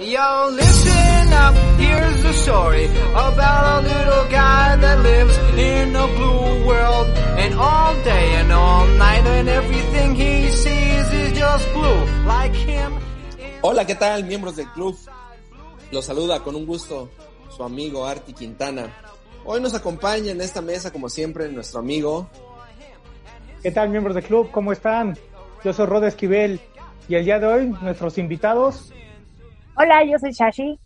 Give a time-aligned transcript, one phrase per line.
[0.00, 6.66] Yo, listen up, here's the story about a little guy that lives in a blue
[6.66, 7.08] world.
[7.36, 12.92] And all day and all night and everything he sees is just blue, like him.
[13.60, 14.96] Hola, ¿qué tal, miembros del club?
[15.90, 17.10] Los saluda con un gusto
[17.54, 18.90] su amigo Arti Quintana.
[19.44, 22.30] Hoy nos acompaña en esta mesa, como siempre, nuestro amigo.
[23.62, 24.50] ¿Qué tal, miembros del club?
[24.50, 25.18] ¿Cómo están?
[25.62, 26.60] Yo soy Rod Esquivel
[27.08, 28.90] y el día de hoy nuestros invitados
[29.74, 30.78] Hola, yo soy Shashi.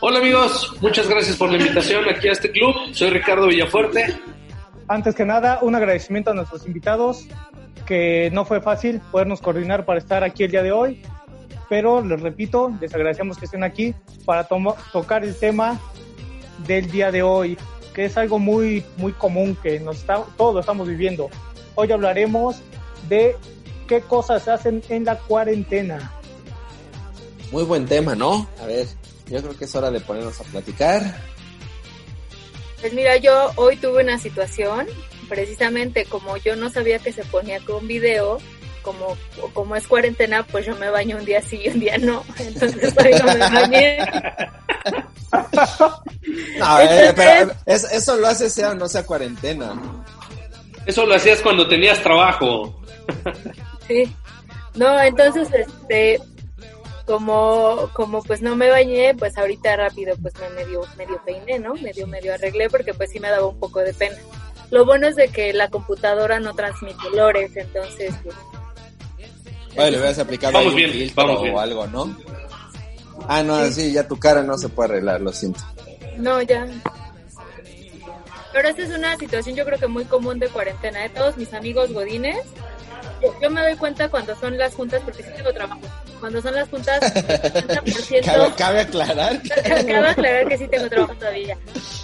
[0.00, 2.74] Hola amigos, muchas gracias por la invitación aquí a este club.
[2.92, 4.18] Soy Ricardo Villafuerte.
[4.88, 7.26] Antes que nada, un agradecimiento a nuestros invitados,
[7.86, 11.02] que no fue fácil podernos coordinar para estar aquí el día de hoy,
[11.68, 14.46] pero les repito, les agradecemos que estén aquí para
[14.92, 15.78] tocar el tema
[16.66, 17.56] del día de hoy,
[17.94, 21.30] que es algo muy, muy común que nos está, todos lo estamos viviendo.
[21.76, 22.60] Hoy hablaremos
[23.08, 23.36] de
[23.86, 26.12] qué cosas se hacen en la cuarentena.
[27.52, 28.48] Muy buen tema, ¿no?
[28.62, 28.86] A ver,
[29.26, 31.02] yo creo que es hora de ponernos a platicar.
[32.80, 34.86] Pues mira, yo hoy tuve una situación,
[35.28, 38.38] precisamente como yo no sabía que se ponía con video,
[38.80, 39.18] como,
[39.52, 42.24] como es cuarentena, pues yo me baño un día sí y un día no.
[42.38, 43.98] Entonces hoy no me bañé.
[46.58, 49.74] no, eh, pero eso lo haces sea o no sea cuarentena.
[50.86, 52.82] Eso lo hacías cuando tenías trabajo.
[53.86, 54.10] sí.
[54.74, 56.18] No, entonces, este,
[57.04, 61.74] como, como pues no me bañé, pues ahorita rápido pues me medio, medio peiné, ¿no?
[61.74, 64.16] Medio, medio arreglé porque pues sí me daba un poco de pena.
[64.70, 68.14] Lo bueno es de que la computadora no transmite olores, entonces...
[68.24, 68.36] Pues,
[69.76, 71.54] Oye, le hubieras aplicado vamos bien, filtro vamos bien.
[71.54, 72.16] o algo, ¿no?
[73.28, 73.92] Ah, no, sí.
[73.92, 75.60] ya tu cara no se puede arreglar, lo siento.
[76.16, 76.66] No, ya.
[78.52, 81.12] Pero esta es una situación yo creo que muy común de cuarentena, de ¿eh?
[81.14, 82.38] todos mis amigos godines
[83.40, 85.80] yo me doy cuenta cuando son las juntas, porque sí tengo trabajo.
[86.20, 88.24] Cuando son las juntas, 80%.
[88.24, 89.40] cabe, cabe aclarar.
[89.64, 91.58] Cabe aclarar que sí tengo trabajo todavía.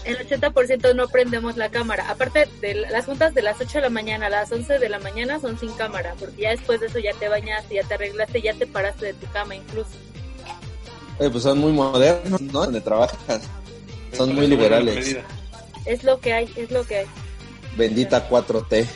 [0.05, 2.11] El 80% no prendemos la cámara.
[2.11, 4.99] Aparte de las juntas de las 8 de la mañana a las 11 de la
[4.99, 8.43] mañana son sin cámara, porque ya después de eso ya te bañaste, ya te arreglaste,
[8.43, 9.91] ya te paraste de tu cama incluso.
[11.19, 12.61] Oye, pues son muy modernos, ¿no?
[12.61, 13.19] Donde trabajas.
[14.13, 15.17] Son muy liberales.
[15.85, 17.07] Es lo que hay, es lo que hay.
[17.77, 18.87] Bendita 4T.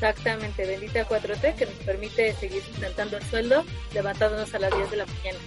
[0.00, 4.96] Exactamente, bendita 4T que nos permite seguir sustentando el sueldo levantándonos a las 10 de
[4.96, 5.38] la mañana.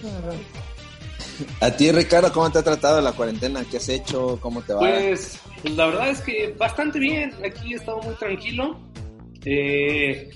[1.62, 3.64] A ti, Ricardo, ¿cómo te ha tratado la cuarentena?
[3.72, 4.38] ¿Qué has hecho?
[4.42, 4.82] ¿Cómo te va?
[4.82, 7.34] Pues la verdad es que bastante bien.
[7.46, 8.78] Aquí he estado muy tranquilo.
[9.46, 10.30] Eh,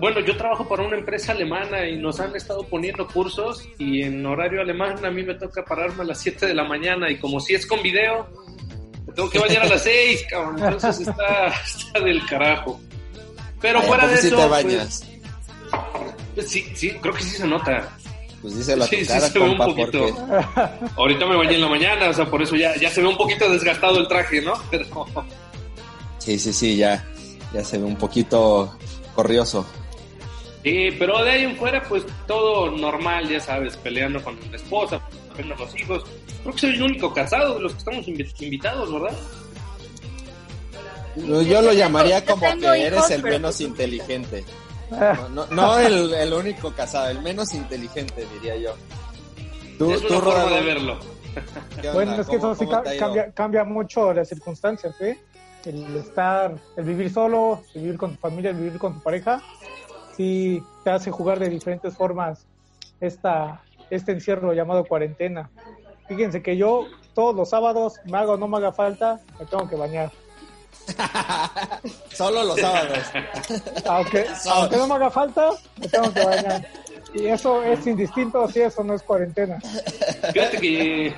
[0.00, 4.24] bueno, yo trabajo para una empresa alemana y nos han estado poniendo cursos y en
[4.24, 7.38] horario alemán a mí me toca pararme a las 7 de la mañana y como
[7.38, 8.28] si es con video,
[9.06, 10.56] me tengo que bañar a las 6, cabrón.
[10.58, 12.80] Entonces está, está del carajo.
[13.64, 14.36] Pero fuera de si eso.
[14.36, 15.02] te bañas?
[16.34, 17.96] Pues, sí, sí, creo que sí se nota.
[18.42, 20.14] Pues díselo a tu sí, cara, sí se ve un poquito.
[20.14, 20.86] porque...
[20.98, 23.16] Ahorita me bañé en la mañana, o sea, por eso ya, ya se ve un
[23.16, 24.52] poquito desgastado el traje, ¿no?
[24.70, 25.06] Pero...
[26.18, 27.02] Sí, sí, sí, ya,
[27.54, 28.76] ya se ve un poquito
[29.14, 29.66] corrioso.
[30.62, 35.00] Sí, pero de ahí en fuera, pues todo normal, ya sabes, peleando con la esposa,
[35.34, 36.04] con los hijos.
[36.42, 39.16] Creo que soy el único casado de los que estamos invitados, ¿verdad?
[41.16, 44.44] Yo lo llamaría como que eres el menos inteligente.
[44.90, 48.74] No, no, no el, el, único casado, el menos inteligente, diría yo.
[49.78, 50.98] Tú, es una tú, forma de verlo.
[51.92, 55.18] Bueno, es que eso sí cambia, cambia mucho las circunstancias, ¿eh?
[55.64, 59.42] El estar, el vivir solo, el vivir con tu familia, el vivir con tu pareja,
[60.16, 62.46] sí te hace jugar de diferentes formas
[63.00, 65.50] esta, este encierro llamado cuarentena.
[66.06, 69.68] Fíjense que yo todos los sábados, me haga o no me haga falta, me tengo
[69.68, 70.12] que bañar.
[72.12, 72.98] Solo los sábados.
[73.86, 76.66] aunque, aunque no me haga falta, me tengo que bañar.
[77.14, 79.60] Y eso es indistinto si eso no es cuarentena.
[80.32, 81.14] Fíjate que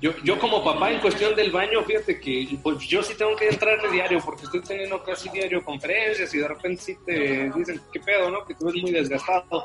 [0.00, 3.48] yo, yo como papá en cuestión del baño, fíjate que pues yo sí tengo que
[3.48, 7.80] entrar de diario porque estoy teniendo casi diario conferencias y de repente sí te dicen,
[7.92, 8.44] ¿qué pedo, no?
[8.44, 9.64] Que tú eres muy desgastado.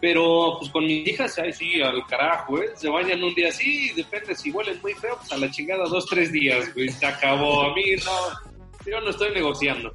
[0.00, 2.70] Pero pues con mis hijas, ay sí, al carajo, ¿eh?
[2.74, 6.06] Se bañan un día así, depende si huelen muy feo, pues a la chingada dos,
[6.06, 6.88] tres días, güey.
[6.88, 7.64] Se acabó.
[7.64, 9.92] A mí no, yo no estoy negociando.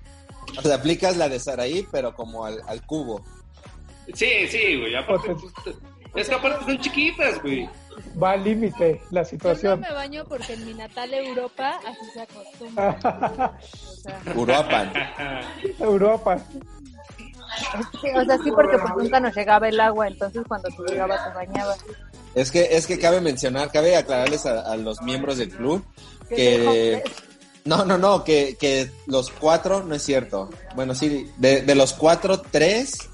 [0.57, 3.23] O sea, aplicas la de Saraí, pero como al, al cubo.
[4.13, 4.95] Sí, sí, güey.
[4.95, 5.75] Aparte, pues,
[6.15, 7.67] es que aparte son chiquitas, güey.
[8.21, 9.79] Va al límite la Yo no situación.
[9.79, 12.99] me baño porque en mi natal Europa así se acostumbra.
[14.05, 14.93] O sea, Uruapan.
[15.79, 16.37] Europa.
[18.01, 21.23] Sí, o sea, sí, porque pues nunca nos llegaba el agua, entonces cuando te llegaba
[21.23, 21.77] te bañabas.
[22.33, 25.83] Es que, es que cabe mencionar, cabe aclararles a, a los miembros del club
[26.29, 27.03] que...
[27.63, 30.51] No, no, no, que, que los cuatro, no es cierto.
[30.75, 33.09] Bueno, sí, de, de los cuatro, tres...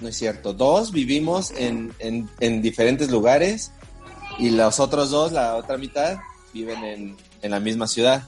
[0.00, 3.72] No es cierto, dos vivimos en, en, en diferentes lugares
[4.38, 6.18] y los otros dos, la otra mitad,
[6.54, 8.22] viven en, en la misma ciudad.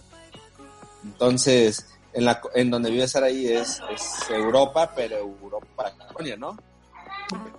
[1.02, 6.56] Entonces, en, la, en donde vive Saraí es, es Europa, pero Europa, California, ¿no?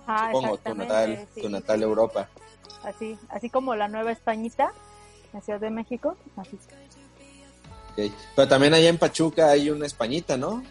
[0.06, 1.40] Ajá, Supongo, tu natal, Ah, sí.
[1.42, 2.28] tu natal Europa.
[2.84, 4.72] Así, así como la Nueva Españita,
[5.32, 6.58] en Ciudad de México, así.
[8.34, 10.62] Pero también allá en Pachuca hay una españita, ¿no?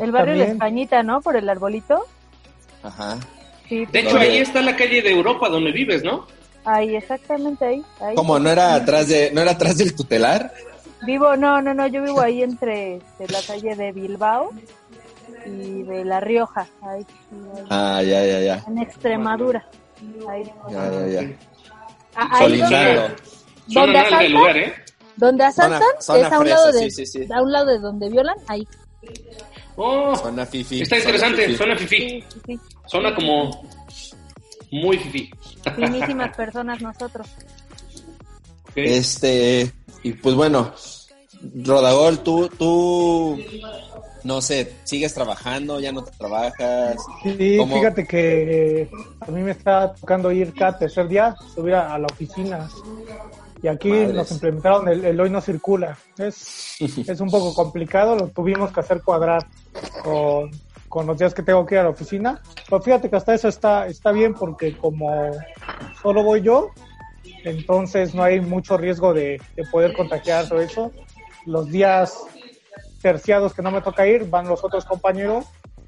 [0.00, 0.50] El barrio de la También.
[0.52, 1.20] Españita, ¿no?
[1.20, 2.04] Por el arbolito.
[2.82, 3.18] Ajá.
[3.68, 6.26] Sí, De hecho, ahí está la calle de Europa donde vives, ¿no?
[6.64, 7.84] ahí, exactamente ahí.
[8.00, 8.14] ahí.
[8.16, 10.52] ¿Cómo no era atrás de, no era atrás del tutelar?
[11.02, 14.50] Vivo, no, no, no, yo vivo ahí entre de la calle de Bilbao
[15.44, 17.04] y de La Rioja, ahí,
[17.54, 18.64] ahí, Ah, ya, ya, ya.
[18.66, 19.66] en Extremadura.
[20.28, 21.36] Ahí, Ya, ya, ya.
[22.14, 23.16] Ah, ahí donde, Colindando.
[23.68, 24.32] Suena ¿Dónde mal el asaltan?
[24.32, 24.74] lugar, ¿eh?
[25.16, 27.32] donde asaltan Zona- zona es a un fresa, lado de, sí, sí, sí.
[27.32, 28.68] a un lado de donde violan, ahí.
[29.76, 30.80] Oh, Zona fifi.
[30.82, 31.56] está zona interesante, fifí.
[31.56, 31.96] suena fifí.
[31.96, 32.60] Sí, sí, sí.
[32.86, 33.68] Suena como
[34.70, 35.30] muy fifí.
[35.74, 37.26] Finísimas personas nosotros.
[38.68, 38.82] Ok.
[38.82, 39.72] Este,
[40.06, 40.70] y pues bueno,
[41.64, 43.36] Rodagol, tú, tú,
[44.22, 46.96] no sé, sigues trabajando, ya no trabajas.
[47.24, 47.74] Sí, ¿Cómo?
[47.74, 51.98] fíjate que eh, a mí me está tocando ir cada tercer día, subir a, a
[51.98, 52.68] la oficina.
[53.60, 54.14] Y aquí Madres.
[54.14, 55.98] nos implementaron el, el hoy no circula.
[56.16, 59.44] Es, es un poco complicado, lo tuvimos que hacer cuadrar
[60.04, 60.52] con,
[60.88, 62.40] con los días que tengo que ir a la oficina.
[62.70, 65.32] Pero fíjate que hasta eso está, está bien porque como
[66.00, 66.70] solo voy yo,
[67.44, 70.92] entonces no hay mucho riesgo de, de poder contagiar o eso.
[71.44, 72.26] Los días
[73.00, 75.44] terciados que no me toca ir van los otros compañeros.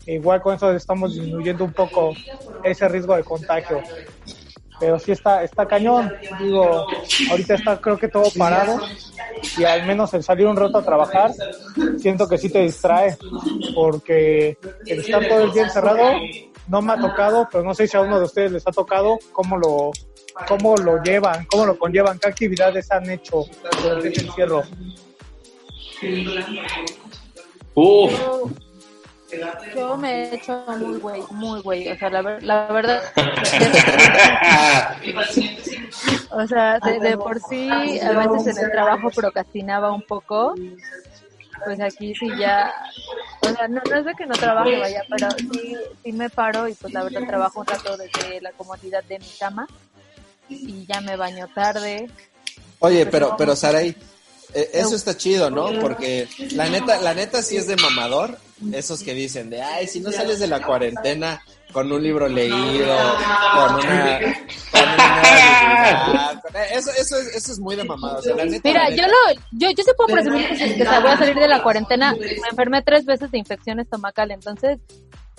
[0.06, 2.14] E igual con eso estamos disminuyendo un poco
[2.62, 3.82] ese riesgo de contagio.
[4.78, 6.12] Pero sí está, está cañón.
[6.38, 6.86] Digo,
[7.30, 8.80] ahorita está creo que todo parado
[9.56, 11.32] y al menos el salir un rato a trabajar,
[11.98, 13.16] siento que sí te distrae
[13.74, 14.56] porque
[14.86, 16.12] el estar todo el día encerrado
[16.68, 19.18] no me ha tocado, pero no sé si a uno de ustedes les ha tocado
[19.32, 19.90] cómo lo,
[20.46, 23.44] cómo lo llevan, cómo lo conllevan, qué actividades han hecho
[23.82, 24.62] durante este encierro.
[27.74, 28.50] Uf, Yo,
[29.76, 31.88] yo me he hecho muy güey, muy güey.
[31.90, 33.02] O sea, la, ver- la verdad.
[36.30, 40.54] o sea, de, de por sí, a veces en el trabajo procrastinaba un poco.
[41.64, 42.72] Pues aquí sí ya.
[43.42, 46.68] O sea, no, no es de que no trabaje, vaya, pero sí, sí me paro
[46.68, 49.66] y pues la verdad trabajo un rato desde la comodidad de mi cama.
[50.48, 52.08] Y ya me baño tarde.
[52.80, 53.94] Oye, pero, pero Saray,
[54.54, 55.68] eh, eso está chido, ¿no?
[55.80, 58.38] Porque la neta, la neta sí es de mamador,
[58.72, 61.42] esos que dicen de, ay, si no sales de la cuarentena
[61.72, 64.20] con un libro leído, con una,
[64.70, 68.34] con una habilidad, con- eh, eso, eso, es, eso es muy de mamado, o sea,
[68.36, 71.18] la neta, Mira, la yo lo, yo, yo sí puedo presumir que, que voy a
[71.18, 72.14] salir de la cuarentena.
[72.14, 74.78] Me enfermé tres veces de infección estomacal, entonces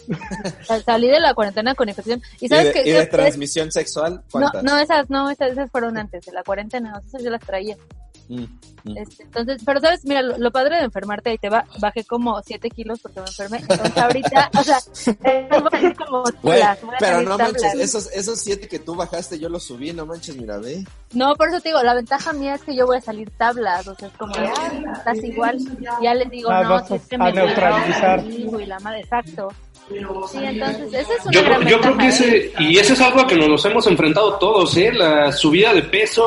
[0.85, 2.21] salí de la cuarentena con infección.
[2.39, 2.81] ¿Y y sabes de, qué?
[2.89, 4.63] y de qué- transmisión sexual, no, ¿cuántas?
[4.63, 7.75] no, esas no, esas, esas fueron antes de la cuarentena, esas yo las traía.
[8.31, 8.44] Mm,
[8.83, 8.97] mm.
[8.97, 12.39] Este, entonces, pero sabes, mira, lo, lo padre de enfermarte, ahí te va, bajé como
[12.45, 13.57] 7 kilos porque me enfermé.
[13.57, 14.80] Entonces ahorita, o sea,
[15.23, 15.49] eh,
[15.97, 16.61] como Güey,
[16.99, 17.83] pero no manches, tablas.
[17.83, 20.85] esos, esos siete que tú bajaste, yo los subí, no manches, mira, ve.
[21.11, 23.87] No, por eso te digo, la ventaja mía es que yo voy a salir tablas,
[23.87, 24.54] o sea, es como, ya,
[24.95, 25.57] estás igual.
[26.04, 28.23] Ya les digo, Ah, no, si es que a me neutralizar.
[28.28, 29.47] y la madre, exacto.
[29.89, 32.51] Sí, entonces, esa es una Yo, gran yo creo que ventaja, ¿eh?
[32.55, 34.91] ese, y eso es algo a que nos hemos enfrentado todos, ¿eh?
[34.93, 36.23] La subida de peso,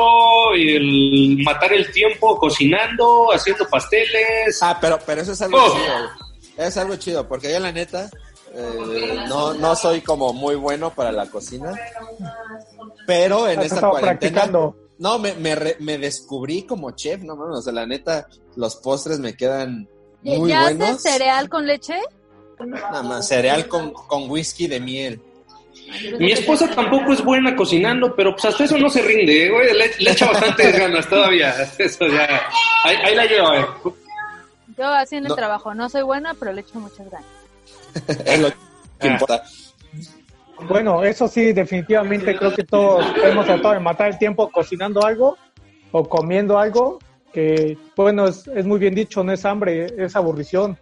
[0.55, 4.59] el matar el tiempo cocinando, haciendo pasteles.
[4.63, 5.71] Ah, pero, pero eso es algo Oh.
[5.73, 6.67] chido.
[6.67, 8.11] Es algo chido, porque yo la neta
[8.55, 11.73] eh, no, no soy como muy bueno para la cocina.
[13.07, 14.19] Pero en esta cuarentena.
[14.19, 14.77] practicando.
[14.99, 17.59] No, me, me, re- me descubrí como chef, no mames.
[17.59, 18.27] O sea, la neta,
[18.57, 19.89] los postres me quedan
[20.23, 20.91] ¿Ya- muy ¿Ya buenos.
[20.91, 21.95] haces cereal con leche?
[22.67, 25.21] Nada más, cereal con, con whisky de miel.
[26.19, 29.73] Mi esposa tampoco es buena cocinando, pero pues hasta eso no se rinde, ¿eh, güey.
[29.77, 31.51] Le, le echa bastantes ganas todavía.
[31.79, 32.41] Eso ya.
[32.85, 33.67] Ahí, ahí la lleva, eh.
[34.79, 35.35] Yo así en el No.
[35.35, 37.27] trabajo, no soy buena, pero le echo muchas ganas.
[38.27, 38.57] es lo que
[39.01, 39.07] Ah.
[39.09, 39.43] importa.
[40.69, 45.37] Bueno, eso sí, definitivamente creo que todos hemos tratado de matar el tiempo cocinando algo
[45.91, 47.01] o comiendo algo
[47.33, 50.79] que, bueno, es, es muy bien dicho, no es hambre, es aburrición.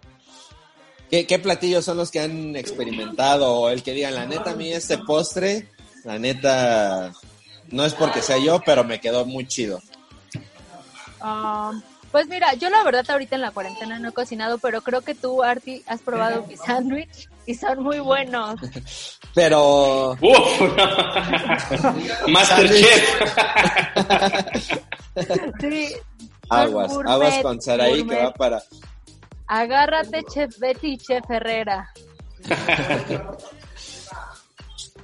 [1.10, 3.52] ¿Qué, ¿Qué platillos son los que han experimentado?
[3.52, 5.68] O el que digan, la neta, a mí este postre,
[6.04, 7.12] la neta,
[7.70, 9.80] no es porque sea yo, pero me quedó muy chido.
[11.22, 15.02] Um, pues mira, yo la verdad ahorita en la cuarentena no he cocinado, pero creo
[15.02, 18.60] que tú, Arti, has probado mi sándwich y son muy buenos.
[19.34, 20.16] Pero...
[20.20, 20.60] ¡Uf!
[22.28, 23.22] Masterchef.
[25.60, 25.94] Sí,
[26.48, 28.62] Aguas, gourmet, aguas con Saraí que va para...
[29.52, 31.92] Agárrate, Chef Betty y Chef Herrera.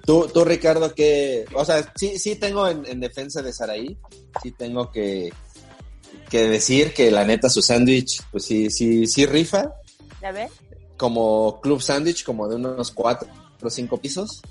[0.05, 1.47] Tú, tú Ricardo, que...
[1.53, 3.99] O sea, sí, sí tengo en, en defensa de Saraí,
[4.41, 5.33] sí tengo que,
[6.31, 9.73] que decir que la neta su sándwich, pues sí, sí, sí rifa,
[10.23, 10.53] ¿Ya ves?
[10.97, 13.29] como club sándwich, como de unos cuatro
[13.61, 14.43] o cinco pisos,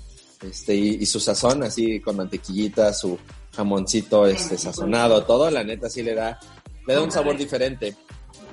[0.42, 3.18] este, y, y su sazón, así con mantequillita, su
[3.56, 6.38] jamoncito, este, sazonado, todo, la neta sí le da,
[6.86, 7.96] le da un sabor diferente.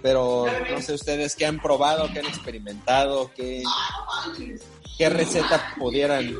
[0.01, 3.63] Pero no sé ustedes qué han probado, qué han experimentado, qué,
[4.97, 6.35] qué receta pudieran.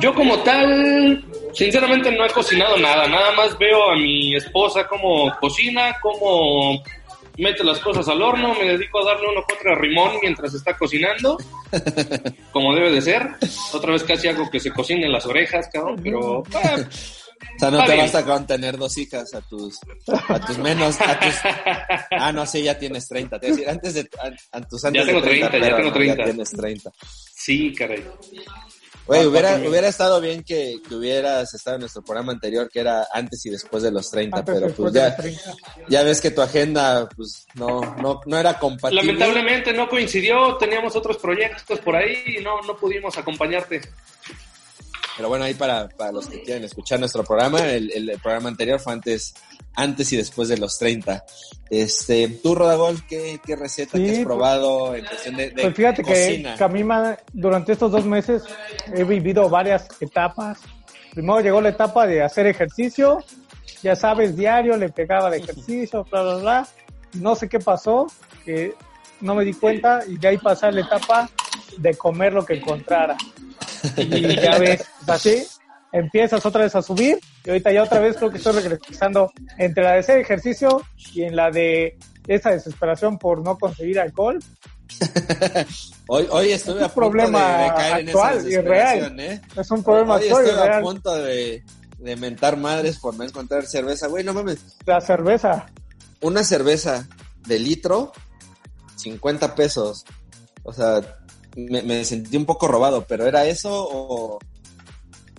[0.00, 5.34] Yo como tal, sinceramente no he cocinado nada, nada más veo a mi esposa como
[5.40, 6.82] cocina, como
[7.38, 11.36] mete las cosas al horno, me dedico a darle uno contra rimón mientras está cocinando,
[12.52, 13.26] como debe de ser.
[13.72, 16.86] Otra vez casi hago que se cocinen las orejas, cabrón, pero eh,
[17.56, 18.06] O sea, no Está te bien.
[18.06, 19.78] vas a contener dos hijas a tus,
[20.28, 21.34] a tus menos, a tus,
[22.18, 24.84] ah, no, sí, ya tienes 30, te voy a decir, antes de, a, a tus
[24.84, 26.24] antes tengo de 30, 30, ya pero tengo no, 30.
[26.24, 26.90] tienes 30.
[27.34, 28.04] sí, caray.
[29.06, 32.80] Güey, Ah, hubiera, hubiera estado bien que, que hubieras estado en nuestro programa anterior, que
[32.80, 35.54] era antes y después de los 30, Antes, pero después pues ya, los 30.
[35.88, 39.04] ya ves que tu agenda, pues, no, no, no era compatible.
[39.04, 43.80] Lamentablemente no coincidió, teníamos otros proyectos por ahí y no, no pudimos acompañarte.
[45.16, 48.48] Pero bueno, ahí para, para los que quieran escuchar nuestro programa, el, el- el programa
[48.50, 49.34] anterior fue antes,
[49.74, 51.24] antes y después de los 30.
[51.70, 55.62] Este, tú, Rodagol, ¿qué, qué receta Sí, que has pues- probado en cuestión de, de
[55.62, 56.54] Pues fíjate que, cocina?
[56.56, 58.42] que a mí me- durante estos dos meses
[58.94, 60.58] he vivido varias etapas.
[61.12, 63.24] Primero llegó la etapa de hacer ejercicio,
[63.82, 66.68] ya sabes, diario le pegaba de ejercicio, bla, bla, bla.
[67.14, 68.06] No sé qué pasó,
[68.44, 68.74] que
[69.22, 71.30] no me di cuenta y de ahí pasar la etapa
[71.78, 73.16] de comer lo que encontrara.
[73.96, 75.46] Y ya ves, pues así
[75.92, 79.84] empiezas otra vez a subir y ahorita ya otra vez creo que estoy regresando entre
[79.84, 80.82] la de hacer ejercicio
[81.14, 81.96] y en la de
[82.26, 84.38] esa desesperación por no conseguir alcohol
[86.08, 88.56] Hoy, hoy estuve Es un a punto problema de, de caer en actual esa y
[88.56, 89.20] real.
[89.20, 89.40] ¿eh?
[89.56, 91.64] Es un problema Hoy actual y estuve a punto de,
[91.98, 94.06] de mentar madres por no encontrar cerveza.
[94.06, 94.58] Güey, no mames.
[94.86, 95.66] La cerveza.
[96.20, 97.08] Una cerveza
[97.46, 98.12] de litro,
[98.96, 100.04] 50 pesos.
[100.62, 101.00] O sea,
[101.56, 104.38] me, me sentí un poco robado, pero ¿era eso o,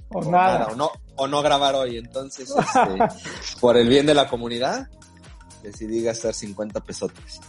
[0.10, 0.68] O o nada.
[0.72, 1.98] o no, o no grabar hoy?
[1.98, 4.88] Entonces, este, por el bien de la comunidad,
[5.64, 7.40] decidí gastar 50 pesotes.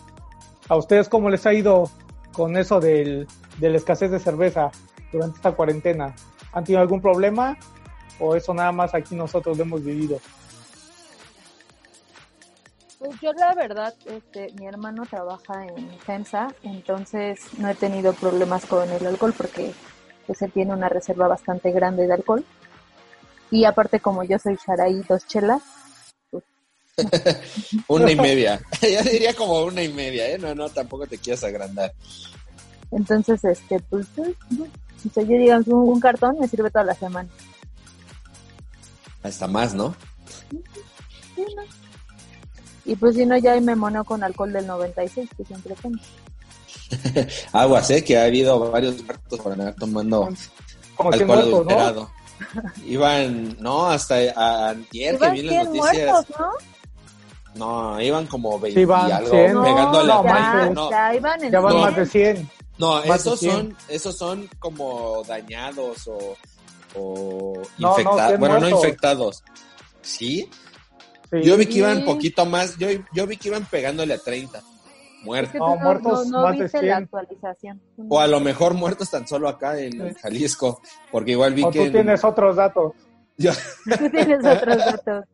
[0.68, 1.90] ¿A ustedes cómo les ha ido
[2.32, 3.26] con eso del,
[3.58, 4.70] de la escasez de cerveza
[5.12, 6.14] durante esta cuarentena?
[6.52, 7.56] ¿Han tenido algún problema?
[8.20, 10.20] ¿O eso nada más aquí nosotros lo hemos vivido?
[13.08, 18.66] Pues yo la verdad, este, mi hermano trabaja en FEMSA, entonces no he tenido problemas
[18.66, 19.72] con el alcohol porque
[20.26, 22.44] pues él tiene una reserva bastante grande de alcohol.
[23.50, 25.62] Y aparte como yo soy Sharaí dos chelas,
[27.88, 28.60] Una y media.
[28.82, 30.36] Yo diría como una y media, ¿eh?
[30.36, 31.94] No, no, tampoco te quieras agrandar.
[32.90, 34.34] entonces este pues eh,
[35.14, 37.30] sea, yo digamos un, un cartón me sirve toda la semana.
[39.22, 39.96] Hasta más, ¿no?
[41.34, 41.87] Sí, ¿no?
[42.88, 45.98] Y pues si no ya me mono con alcohol del 96 que siempre tengo.
[47.52, 48.02] Aguas, ¿eh?
[48.02, 50.28] Que ha habido varios muertos por andar tomando
[50.96, 51.56] Como 100 alcohol muertos, ¿no?
[51.80, 52.10] adulterado.
[52.86, 56.10] Iban, no, hasta a, antier que Iban vi las 100 noticias.
[56.12, 56.50] muertos, ¿no?
[57.54, 59.52] No, iban como 20 Sí, van y algo, 100.
[59.54, 61.80] No, pegándole no, a ya, no, ya iban en Ya van No.
[61.80, 62.50] más de 100.
[62.78, 63.52] no, esos 100.
[63.52, 66.36] son, esos son como dañados o,
[66.94, 68.28] o No, no, infectados.
[68.28, 68.84] 100 bueno, no muertos.
[68.84, 69.44] infectados.
[70.02, 70.48] ¿Sí?
[71.30, 71.42] Sí.
[71.42, 74.64] Yo vi que iban poquito más, yo, yo vi que iban pegándole a 30 Es
[75.24, 75.52] muertos.
[75.52, 76.90] que No, tú muertos no, no más de viste 100.
[76.90, 77.80] la actualización.
[78.08, 80.80] O a lo mejor muertos tan solo acá en Jalisco,
[81.12, 82.92] porque igual vi O que tú tienes otros datos.
[83.36, 83.52] yo-
[83.98, 85.24] Tú tienes otros datos.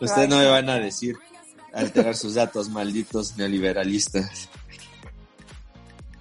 [0.00, 1.16] Ustedes no me van a decir
[1.72, 4.48] alterar sus datos malditos neoliberalistas.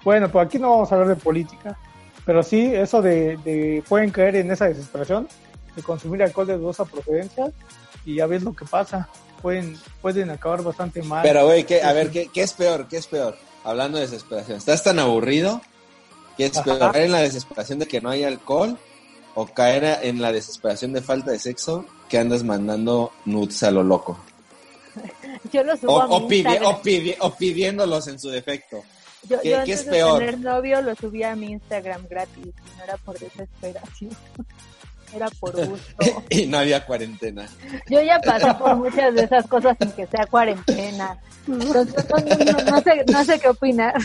[0.04, 1.78] Bueno, pues aquí no vamos a hablar de política.
[2.26, 5.28] Pero sí, eso de, de pueden caer en esa desesperación
[5.76, 7.52] de consumir alcohol de dudosa procedencia
[8.12, 9.08] y ya ves lo que pasa.
[9.42, 11.22] Pueden, pueden acabar bastante mal.
[11.24, 12.88] Pero, güey, ¿qué- a ver, ¿qué, ¿qué es peor?
[12.88, 13.38] ¿Qué es peor?
[13.64, 14.58] Hablando de desesperación.
[14.58, 15.62] ¿Estás tan aburrido?
[16.38, 16.64] ¿Qué es Ajá.
[16.64, 16.92] peor?
[16.92, 18.78] ¿Caer en la desesperación de que no hay alcohol?
[19.36, 23.84] ¿O caer en la desesperación de falta de sexo que andas mandando nudes a lo
[23.84, 24.18] loco?
[25.54, 26.66] Yo lo O, subo a mi o pidi- Instagram.
[26.76, 28.84] o pidi- o pidiéndolos en su defecto.
[29.28, 30.20] Yo, ¿Qué- yo qué antes es de peor?
[30.20, 34.12] tener novio lo subía a mi Instagram gratis, no era por desesperación.
[35.14, 36.24] Era por gusto.
[36.30, 37.48] y no había cuarentena.
[37.90, 41.18] Yo ya pasé por muchas de esas cosas sin que sea cuarentena.
[41.48, 42.18] Entonces, no,
[42.54, 43.96] no- no- sé, no sé qué opinar.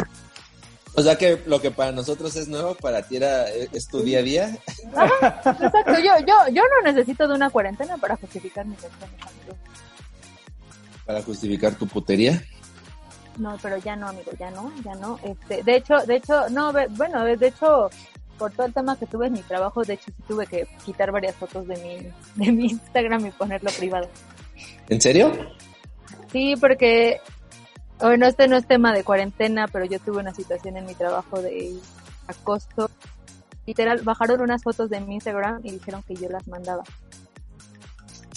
[0.97, 4.21] O sea que lo que para nosotros es nuevo, para ti era, es tu día
[4.21, 4.59] a día.
[4.79, 8.97] Exacto, yo, yo, yo no necesito de una cuarentena para justificar acciones.
[9.03, 9.59] amigo.
[11.05, 12.43] Para justificar tu putería.
[13.37, 15.19] No, pero ya no, amigo, ya no, ya no.
[15.25, 17.91] Este, de hecho, de hecho, no, bueno, de hecho,
[18.39, 21.13] por todo el tema que tuve en mi trabajo, de hecho sí tuve que quitar
[21.13, 24.09] varias fotos de mi, de mi Instagram y ponerlo privado.
[24.89, 25.33] ¿En serio?
[26.33, 27.21] Sí, porque,
[28.01, 31.41] bueno, este no es tema de cuarentena, pero yo tuve una situación en mi trabajo
[31.41, 31.77] de
[32.27, 32.91] acoso.
[33.67, 36.83] Literal, bajaron unas fotos de mi Instagram y dijeron que yo las mandaba.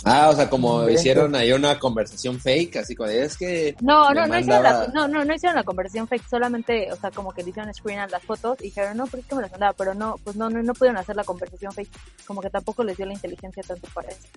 [0.08, 3.76] Ah, o sea, como hicieron ahí una conversación fake, así como es que...
[3.82, 7.12] No, no, no hicieron, la, no, no, no hicieron la conversión fake, solamente, o sea,
[7.12, 9.42] como que le hicieron screen a las fotos y dijeron, no, pero es que me
[9.42, 11.90] las mandaba, pero no, pues no, no, no pudieron hacer la conversación fake,
[12.26, 14.28] como que tampoco les dio la inteligencia tanto para eso.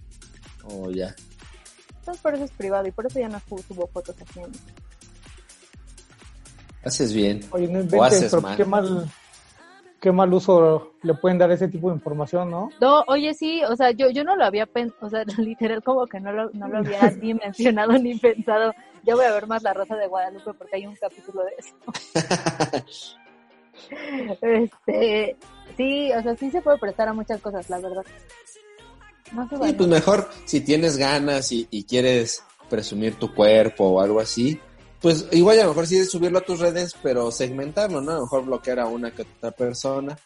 [0.64, 1.14] Oh, ya.
[2.00, 4.40] Entonces por eso es privado y por eso ya no subo, fotos así.
[6.84, 7.40] Haces bien.
[7.50, 8.56] Oye, no O haces pero mal.
[8.56, 9.10] qué mal,
[10.00, 12.70] qué mal uso le pueden dar a ese tipo de información, ¿no?
[12.80, 16.06] No, oye, sí, o sea, yo, yo no lo había pensado, o sea, literal como
[16.06, 18.72] que no lo, no lo había ni mencionado ni pensado.
[19.04, 21.74] Yo voy a ver más La Rosa de Guadalupe porque hay un capítulo de eso.
[24.42, 25.36] Este,
[25.76, 28.04] sí, o sea, sí se puede prestar a muchas cosas, la verdad.
[29.32, 34.20] No Sí, pues mejor si tienes ganas y, y quieres presumir tu cuerpo o algo
[34.20, 34.60] así,
[35.00, 38.12] pues igual a lo mejor sí es subirlo a tus redes, pero segmentarlo, ¿no?
[38.12, 40.18] A lo mejor bloquear a una que otra persona.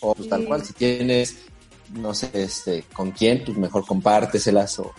[0.00, 1.36] O pues tal cual, si tienes,
[1.94, 4.92] no sé, este, con quién, pues mejor compárteselas o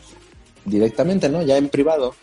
[0.66, 1.42] directamente, ¿no?
[1.44, 2.16] Ya en privado.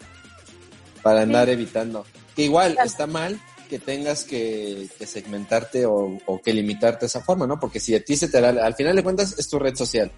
[1.03, 2.05] Para andar evitando.
[2.35, 2.89] Que igual Claro.
[2.89, 7.61] está mal que tengas que, que segmentarte o, o que limitarte de esa forma, ¿no?
[7.61, 10.11] Porque si a ti se te da, al final de cuentas es tu red social.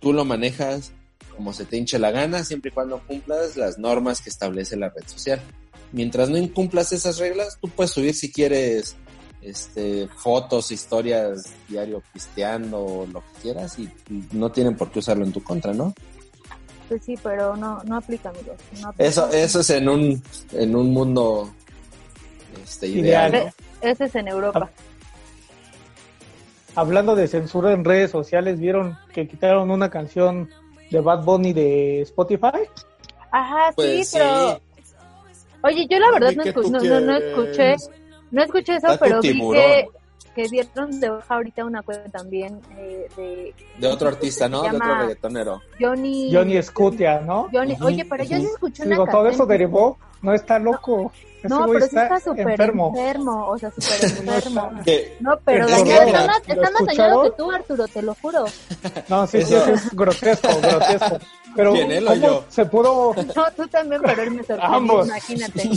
[0.00, 0.92] Tú lo manejas
[1.36, 4.90] como se te hinche la gana, siempre y cuando cumplas las normas que establece la
[4.90, 5.40] red social.
[5.94, 8.96] Mientras no incumplas esas reglas, tú puedes subir si quieres
[9.40, 14.98] este, fotos, historias diario pisteando o lo que quieras y, y no tienen por qué
[14.98, 15.94] usarlo en tu contra, ¿no?
[16.88, 18.56] Pues sí, pero no, no aplica, amigos.
[18.80, 19.04] No aplica.
[19.08, 21.52] Eso, eso es en un, en un mundo
[22.64, 23.30] este, ideal.
[23.32, 23.52] Ideal,
[23.82, 23.88] ¿no?
[23.88, 24.70] E- Ese es en Europa.
[26.74, 30.50] Hablando de censura en redes sociales, ¿vieron que quitaron una canción
[30.90, 32.66] de Bad Bunny de Spotify?
[33.30, 34.60] Ajá, Pues sí, pero...
[35.64, 37.24] Oye, yo la verdad no, ¿qué escu- tú no, no, no quieres?
[37.24, 37.76] escuché,
[38.30, 39.86] no escuché eso, pero vi que,
[40.34, 44.62] que dieron de baja ahorita una cuenta también eh, de De otro artista, ¿no?
[44.62, 45.62] De otro reggaetonero.
[45.80, 46.30] Johnny...
[46.32, 47.48] Johnny Scutia, ¿no?
[47.50, 51.12] Johnny- Ujú, Oye, pero yo sí escuché una Digo, todo eso derivó, no está loco.
[51.48, 52.92] No, pero sí está súper enfermo.
[52.96, 53.46] enfermo.
[53.48, 54.04] o sea, súper
[54.34, 54.70] enfermo.
[55.20, 57.88] No, pero Es está, que mira, está más, ¿lo está más dañado que tú, Arturo,
[57.88, 58.44] te lo juro.
[59.08, 61.18] No, sí, sí, es grotesco, grotesco.
[61.56, 62.44] Pero, ¿Quién, él o ¿cómo yo?
[62.48, 63.14] se pudo?
[63.36, 65.06] No, tú también, pero él me sorprendió, Ambos.
[65.06, 65.70] imagínate.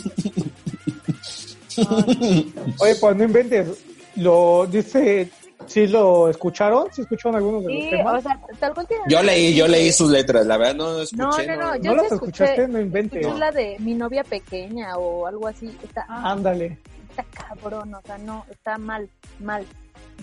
[2.79, 3.67] Oye, pues no inventes.
[4.15, 5.29] Lo dice,
[5.67, 6.87] ¿sí lo escucharon?
[6.91, 8.15] ¿Sí escucharon algunos de los Sí, temas?
[8.15, 11.21] o sea, tal cual tiene- Yo leí, yo leí sus letras, la verdad no escuché.
[11.21, 11.75] No, no, no, no.
[11.75, 12.67] yo ¿No sí las escuchaste?
[12.67, 13.21] No inventes.
[13.21, 15.67] escuché la de mi novia pequeña o algo así.
[15.83, 16.77] Está, Ándale.
[17.09, 19.65] está cabrón, o sea, no, está mal, mal.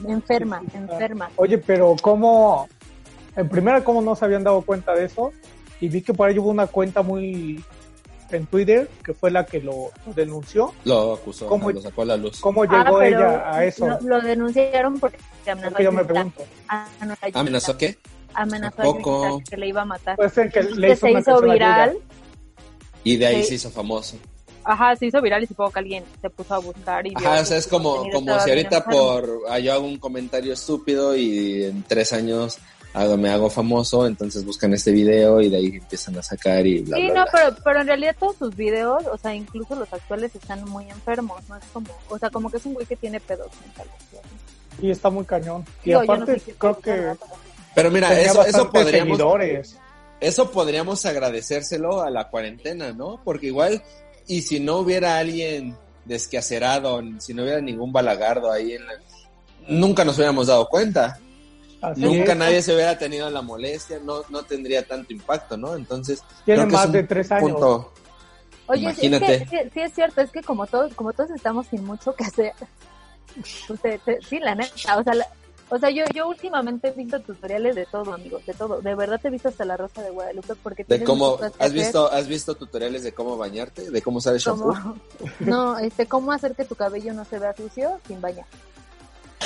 [0.08, 1.30] Enferma, enferma.
[1.36, 2.68] Oye, pero ¿cómo?
[3.36, 5.32] En primera, ¿cómo no se habían dado cuenta de eso?
[5.80, 7.62] Y vi que por ahí hubo una cuenta muy
[8.30, 10.72] en Twitter que fue la que lo, lo denunció.
[10.84, 12.40] Lo acusó, ¿Cómo- lo sacó a la luz.
[12.40, 13.86] ¿Cómo Ah, llegó pero ella a eso?
[13.86, 16.42] Lo, lo denunciaron porque amenazó Es que yo me pregunto.
[16.68, 16.86] Ah.
[17.34, 17.96] ¿Amenazó qué?
[18.34, 19.42] Amenazó ¿A a poco?
[19.48, 20.16] Que le iba a matar.
[20.16, 21.96] Puede ser que le que hizo se hizo viral.
[23.04, 23.48] Y de ahí Sí.
[23.50, 24.16] se hizo famoso.
[24.66, 27.44] Ajá, se hizo viral y supongo que alguien se puso a buscar y Ajá, o
[27.44, 31.82] sea, es como, como si ahorita por ah, yo hago un comentario estúpido y en
[31.82, 32.56] tres años
[32.94, 36.80] hago, me hago famoso, entonces buscan este video y de ahí empiezan a sacar y
[36.82, 37.30] bla, Sí, bla, no, bla.
[37.32, 41.42] pero, pero en realidad todos sus videos, o sea, incluso los actuales están muy enfermos,
[41.48, 43.92] no es como, o sea, como que es un güey que tiene pedos mentales.
[44.80, 45.64] Y está muy cañón.
[45.84, 47.12] Y Digo, yo no aparte, sé creo que.
[47.74, 49.76] Pero mira, eso, eso podríamos, seguidores.
[50.20, 53.20] eso podríamos agradecérselo a la cuarentena, ¿no?
[53.24, 53.82] Porque igual,
[54.26, 58.92] y si no hubiera alguien desquacerado, si no hubiera ningún balagardo ahí en la...
[59.68, 61.18] Nunca nos hubiéramos dado cuenta.
[61.90, 62.38] Así Nunca es.
[62.38, 65.74] nadie se hubiera tenido la molestia, no, no tendría tanto impacto, ¿no?
[65.74, 67.50] Entonces, Tiene creo que más es un de tres años.
[67.50, 67.92] punto-
[68.66, 69.34] Oye, Imagínate.
[69.34, 72.14] Es que, sí, sí es cierto, es que como todos, como todos estamos sin mucho
[72.14, 72.52] que hacer,
[73.68, 75.26] pues, te- sí, la neta, o sea, la-
[75.70, 78.80] O sea, yo, yo últimamente he visto tutoriales de todo, amigos, de todo.
[78.82, 81.72] De verdad te he visto hasta la Rosa de Guadalupe porque De cómo, ¿has hacer,
[81.72, 83.90] visto, has visto tutoriales de cómo bañarte?
[83.90, 84.74] ¿De cómo usar el shampoo?
[85.40, 88.44] no, este, cómo hacer que tu cabello no se vea sucio sin bañar.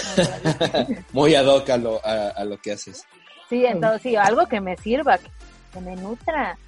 [1.13, 3.05] Muy ad hoc a lo, a, a lo que haces.
[3.49, 5.29] Sí, entonces sí, algo que me sirva, que,
[5.73, 6.59] que me nutra.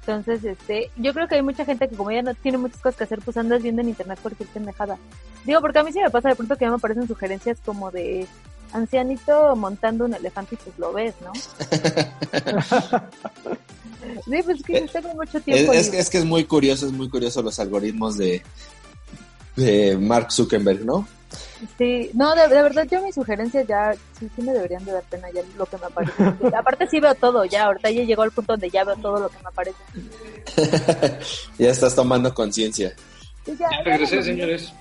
[0.00, 2.96] Entonces, este, yo creo que hay mucha gente que como ya no tiene muchas cosas
[2.96, 4.98] que hacer, pues andas viendo en internet cualquier pendejada.
[5.44, 7.90] Digo, porque a mí sí me pasa de pronto que ya me aparecen sugerencias como
[7.90, 8.26] de
[8.72, 11.32] ancianito montando un elefante y pues lo ves, ¿no?
[14.24, 15.72] sí, pues es que yo tengo mucho Es, tiempo.
[15.72, 16.00] es, libre.
[16.00, 18.42] es que es muy curioso, es muy curioso los algoritmos de,
[19.56, 21.06] de Mark Zuckerberg, ¿no?
[21.78, 25.02] Sí, no, de, de verdad yo mis sugerencias ya sí, sí me deberían de dar
[25.04, 26.46] pena ya lo que me aparece.
[26.56, 29.28] Aparte sí veo todo ya, ahorita ya llegó al punto donde ya veo todo lo
[29.28, 29.78] que me aparece.
[31.58, 32.94] ya estás tomando conciencia.
[33.44, 34.72] Sí, ya, regresé, señores.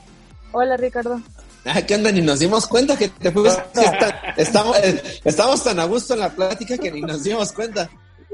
[0.51, 1.21] Hola Ricardo.
[1.65, 2.11] Ah, ¿qué onda?
[2.11, 3.61] Ni nos dimos cuenta que te fuiste.
[3.75, 7.89] Está- estamos, eh, estamos tan a gusto en la plática que ni nos dimos cuenta.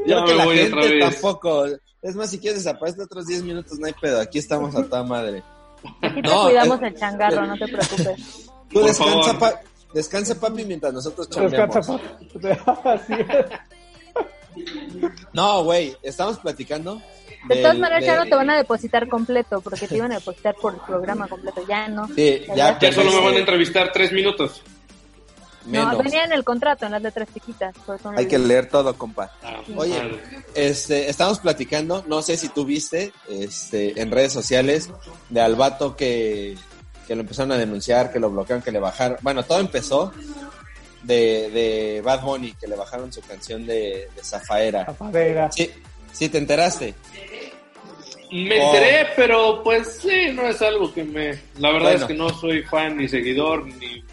[0.06, 1.12] Ya Creo que la voy otra gente vez.
[1.14, 1.66] tampoco.
[2.02, 4.22] Es más, si quieres desaparecer otros 10 minutos, no hay pedo.
[4.22, 5.44] Aquí estamos a toda madre.
[6.02, 8.50] Aquí te No, cuidamos eh, el changarro, no te preocupes.
[8.72, 9.62] Tú descansa, pa-
[9.94, 12.02] descansa, papi, mientras nosotros Descansa, chambeamos.
[12.34, 12.90] papi.
[12.90, 14.66] Así es.
[15.34, 17.02] No, güey, estamos platicando.
[17.48, 20.16] De todas maneras de- ya no te van a depositar completo, porque te iban a
[20.16, 22.08] depositar por el programa completo, ya no.
[22.16, 24.62] Sí, ya, Ya Ya solo me van a entrevistar tres minutos.
[25.66, 27.74] No, venía en el contrato, en las letras chiquitas.
[28.16, 29.32] Hay que leer todo, compa.
[29.44, 30.20] Ah, Oye, madre.
[30.54, 34.90] este, estamos platicando, no sé si tú viste, este, en redes sociales,
[35.30, 36.56] de al vato que,
[37.08, 39.18] que lo empezaron a denunciar, que lo bloquearon, que le bajaron.
[39.22, 40.12] Bueno, todo empezó
[41.04, 44.86] de, de Bad Bunny, que le bajaron su canción de, de Zafaera.
[44.86, 45.52] Tapadera.
[45.52, 45.72] Sí,
[46.14, 46.94] sí, te enteraste.
[48.32, 48.66] Me Oh.
[48.76, 51.40] enteré, pero pues sí, no es algo que me...
[51.60, 52.00] La verdad Bueno.
[52.00, 54.04] es que no soy fan ni seguidor, ni...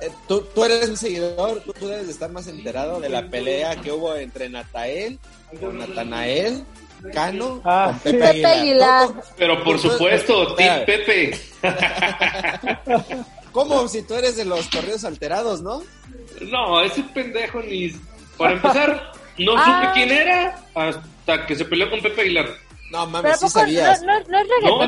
[0.00, 3.28] Eh, tú, tú eres un seguidor, tú, tú debes de estar más enterado de la
[3.28, 5.18] pelea que hubo entre Natael,
[5.60, 6.64] con Natanael,
[7.12, 8.12] Cano, Ah, con.
[8.12, 9.08] Pepe Pepe Aguilar.
[9.36, 10.84] Pero por supuesto, Team Espera.
[11.04, 11.38] Pepe.
[13.52, 13.88] ¿Cómo?
[13.88, 15.82] Si tú eres de los corridos alterados, ¿no?
[16.42, 17.92] No, ese pendejo ni...
[18.36, 19.64] Para empezar, no Ah.
[19.92, 22.46] supe quién era hasta que se peleó con Pepe Aguilar.
[22.90, 24.02] No, mames, ¿a sí no, sabías.
[24.02, 24.44] no, no es No, te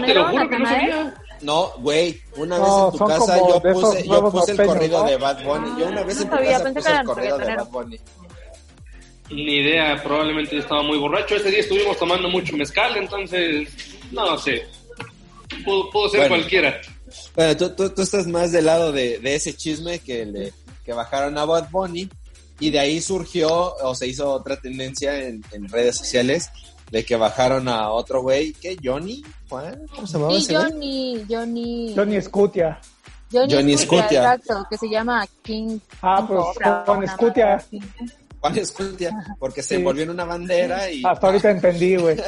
[0.07, 0.91] reggaetonero, lo juro que no Natanael?
[0.93, 1.15] sabía.
[1.43, 5.09] No, güey, una No, vez en tu casa yo puse, yo puse el corrido ¿no?
[5.11, 5.81] de Bad Bunny.
[5.81, 7.57] Yo una vez no en tu sabía, casa puse el corrido de.
[7.57, 8.01] Bad Bunny.
[9.31, 11.37] Ni idea, probablemente yo estaba muy borracho.
[11.37, 13.69] Ese día estuvimos tomando mucho mezcal, entonces,
[14.11, 14.67] no sé.
[15.65, 16.35] Pudo, pudo ser Bueno.
[16.37, 16.81] cualquiera.
[17.37, 20.53] Bueno, tú, tú, tú estás más del lado de, de ese chisme que le
[20.85, 22.09] que bajaron a Bad Bunny
[22.59, 26.51] y de ahí surgió o se hizo otra tendencia en, en redes sociales
[26.91, 28.77] de que bajaron a otro güey, ¿qué?
[28.83, 29.23] ¿Johnny?
[29.49, 29.81] ¿Juan?
[29.95, 30.65] ¿Cómo se llamaba Sí, ese güey?
[30.71, 31.93] Johnny, Johnny.
[31.97, 32.81] Johnny Scutia.
[33.33, 34.35] Johnny Scutia.
[34.35, 35.79] Exacto, que se llama King.
[36.03, 37.65] Ah, King pues, Cobra, una Scutia.
[38.41, 39.75] Juan Escutia, porque se Sí.
[39.77, 41.03] envolvió en una bandera y...
[41.05, 42.17] Hasta ahorita entendí, güey.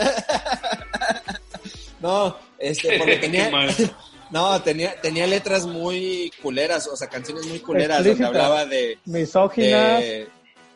[2.01, 3.51] No, este, porque tenía...
[4.31, 8.43] No, tenía, tenía letras muy culeras, o sea, canciones muy culeras donde Explícitas.
[8.43, 10.01] hablaba de, Misóginas.
[10.01, 10.29] de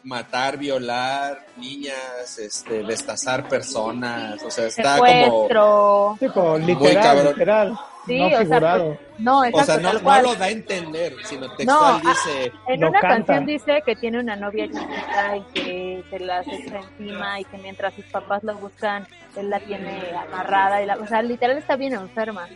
[0.07, 5.11] matar, violar niñas, este, destazar personas, o sea, está como...
[5.11, 6.17] Secuestro.
[6.21, 7.27] Sí, como Muy literal, cabrón.
[7.27, 7.79] literal.
[8.07, 8.87] Sí, no o sea, figurado.
[8.87, 12.15] pues, no, exacto, O sea, no, no lo da a entender, sino textual No, ah,
[12.15, 12.53] dice...
[12.69, 13.17] En una canta.
[13.17, 17.59] canción dice que tiene una novia chiquita y que se las echa encima y que
[17.59, 20.81] mientras sus papás lo buscan, él la tiene amarrada.
[20.83, 22.47] Y la, o sea, literal está bien enferma.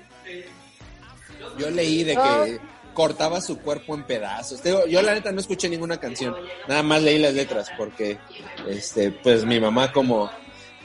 [1.59, 2.61] Yo leí de que
[3.01, 4.63] cortaba su cuerpo en pedazos.
[4.63, 6.37] Digo, yo la neta no escuché ninguna canción,
[6.69, 8.19] nada más leí las letras porque,
[8.69, 10.31] este, pues mi mamá como,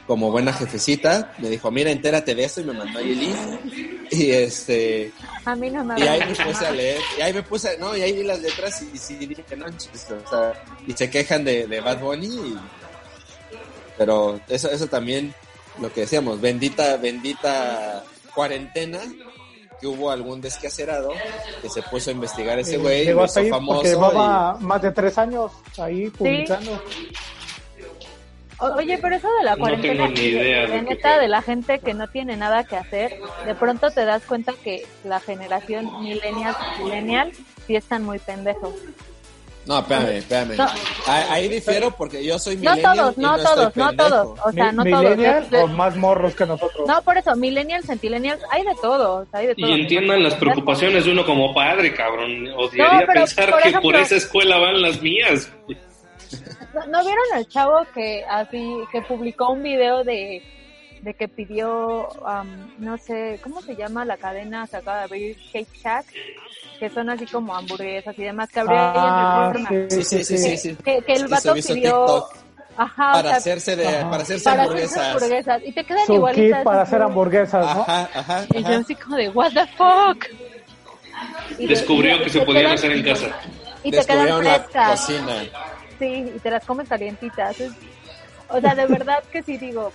[0.08, 3.36] como buena jefecita me dijo, mira, entérate de esto y me mandó el link.
[4.12, 5.12] Y este,
[5.45, 7.97] A mí no me y ahí me puse a leer, y ahí me puse, no,
[7.97, 10.54] y ahí vi las letras y, sí dije, no, manches, o sea,
[10.88, 12.58] y se quejan de, de Bad Bunny, y-
[13.97, 15.34] pero eso, eso también,
[15.82, 19.01] lo que decíamos, bendita, bendita cuarentena,
[19.86, 21.12] que hubo algún desquacerado
[21.62, 24.58] que se puso a investigar a ese Eh, güey, Llegó hizo ahí famoso porque llevaba
[24.60, 26.82] más de tres años ahí publicando.
[28.58, 31.80] Oye, pero eso de la No cuarentena, tengo ni idea de, neta, de la gente
[31.80, 36.56] que no tiene nada que hacer, de pronto te das cuenta que la generación millennial,
[36.82, 37.32] millennial,
[37.67, 38.74] sí están muy pendejos.
[39.65, 40.63] No, espérame, espérame, No.
[41.08, 44.51] ahí, ahí difiero porque yo soy No todos, y no estoy todos, no todos, o
[44.51, 45.63] sea, no todos.
[45.63, 46.88] o más morros que nosotros.
[46.88, 49.67] No, por eso, millennials, centillennials, hay de todo, hay de todo.
[49.69, 52.47] Y entiendan las preocupaciones de uno como padre, cabrón.
[52.56, 55.51] Odiaría No, pero, pensar por que ejemplo- por esa escuela van las mías.
[56.73, 60.41] ¿No, no vieron el chavo que así, que publicó un video de,
[61.01, 64.67] de que pidió, am, no sé, ¿cómo se llama la cadena?
[64.67, 66.06] Se acaba de abrir Shake Shack.
[66.79, 69.89] Que son así como hamburguesas y demás, que habría Ah, ahí en Reforma.
[69.89, 70.57] Sí, sí, sí, sí.
[70.57, 70.75] sí.
[70.83, 72.05] Que, que el vato pidió...
[72.77, 74.09] O para sea, hacerse de, Ajá.
[74.09, 75.07] para hacerse para hacerse hamburguesas.
[75.15, 75.61] hamburguesas.
[75.65, 76.57] Y te quedan Su igualitas.
[76.59, 77.81] kit para hacer hamburguesas, ¿no?
[77.83, 80.25] Ajá, ajá, Y yo así como de, what the fuck.
[81.57, 83.27] Y Descubrió y- que y se podían hacer en casa.
[83.81, 84.99] Y te quedan frescas.
[85.01, 85.33] cocina.
[85.99, 87.55] Sí, y te las comes calientitas.
[88.49, 89.93] O sea, de verdad que sí digo,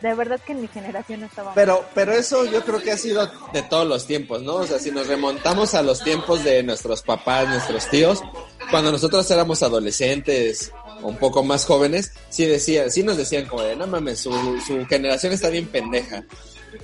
[0.00, 1.52] de verdad que en mi generación no estaba.
[1.54, 4.54] Pero, pero eso yo creo que ha sido de todos los tiempos, ¿no?
[4.56, 8.22] O sea, si nos remontamos a los tiempos de nuestros papás, nuestros tíos,
[8.70, 13.76] cuando nosotros éramos adolescentes, un poco más jóvenes, sí decían, sí nos decían como de,
[13.76, 14.32] no mames, su,
[14.66, 16.24] su generación está bien pendeja.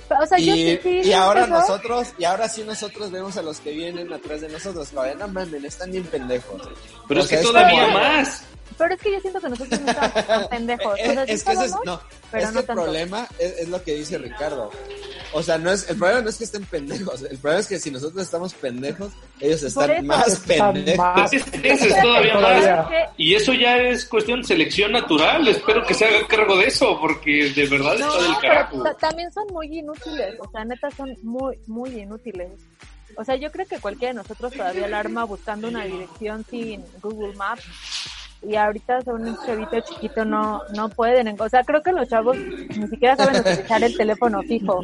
[0.09, 3.37] o sea, yo Y, sí, sí, y ahora eso, nosotros, y ahora sí nosotros vemos
[3.37, 6.61] a los que vienen atrás de nosotros, como de, no mames, están bien pendejos.
[7.07, 8.43] Pero O es que todavía como- más.
[8.77, 10.85] Pero es que yo siento que nosotros no estamos tan pendejos.
[10.87, 12.83] O Es, sí es que ese es, no, pero es que no el tanto.
[12.83, 14.69] problema es, es lo que dice Ricardo.
[15.33, 17.79] O sea, no es, el problema no es que estén pendejos, el problema es que
[17.79, 20.03] si nosotros estamos pendejos, ellos están eso.
[20.03, 20.97] más Están pendejos.
[21.05, 22.75] más- Ese ese es todavía Todavía.
[22.83, 22.91] más.
[23.17, 25.47] Y eso ya es cuestión de selección natural.
[25.47, 28.83] Espero que se haga cargo de eso, porque de verdad No, está del carajo.
[28.83, 32.49] ta- también son muy inútiles, o sea, neta son muy, muy inútiles.
[33.15, 36.83] O sea, yo creo que cualquiera de nosotros todavía la arma buscando una dirección sin
[37.01, 37.63] Google Maps.
[38.43, 41.35] Y ahorita son un chavito chiquito, no, no pueden.
[41.39, 44.81] O sea, creo que los chavos ni siquiera saben utilizar el teléfono fijo.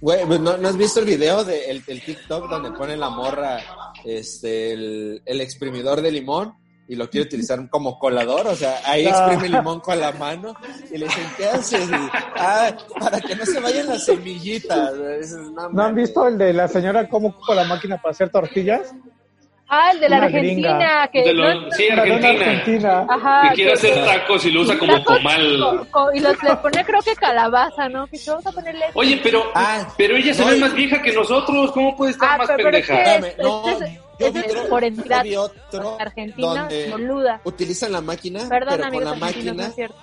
[0.00, 3.08] Güey, pues, ¿no, ¿no has visto el video de el, el TikTok donde pone la
[3.10, 3.60] morra
[4.04, 6.54] este, el, el exprimidor de limón
[6.88, 8.48] y lo quiere utilizar como colador?
[8.48, 9.10] O sea, ahí Ah.
[9.10, 10.54] exprime el limón con la mano
[10.90, 11.88] y le dicen, ¿qué haces?
[11.88, 11.92] Y,
[12.36, 14.92] ah, para que no se vayan las semillitas.
[15.20, 15.38] Dices,
[15.72, 18.92] ¿No han visto el de la señora cómo ocupa la máquina para hacer tortillas?
[19.74, 21.08] Ah, el de la Argentina, gringa.
[21.08, 22.28] que De no- sí, Argentina.
[22.28, 23.06] Argentina.
[23.08, 25.58] Ajá, Que quiere hacer tacos y lo usa como comal.
[25.60, 28.06] co- co- y los, les pone creo que calabaza, ¿no?
[28.06, 28.84] Que vamos a ponerle...
[28.92, 31.72] Oye, pero, Ah, pero ella se no, ve más vieja que nosotros.
[31.72, 33.02] ¿Cómo puede estar Ah, más pero- pero es pendeja?
[33.20, 36.48] que- Espérame, no, es- yo ese vi es otro- por yo entidad vi otro Argentina,
[36.62, 37.40] donde boluda.
[37.44, 39.96] utilizan la máquina, Perdón, pero con la argentinos, no máquina es cierto.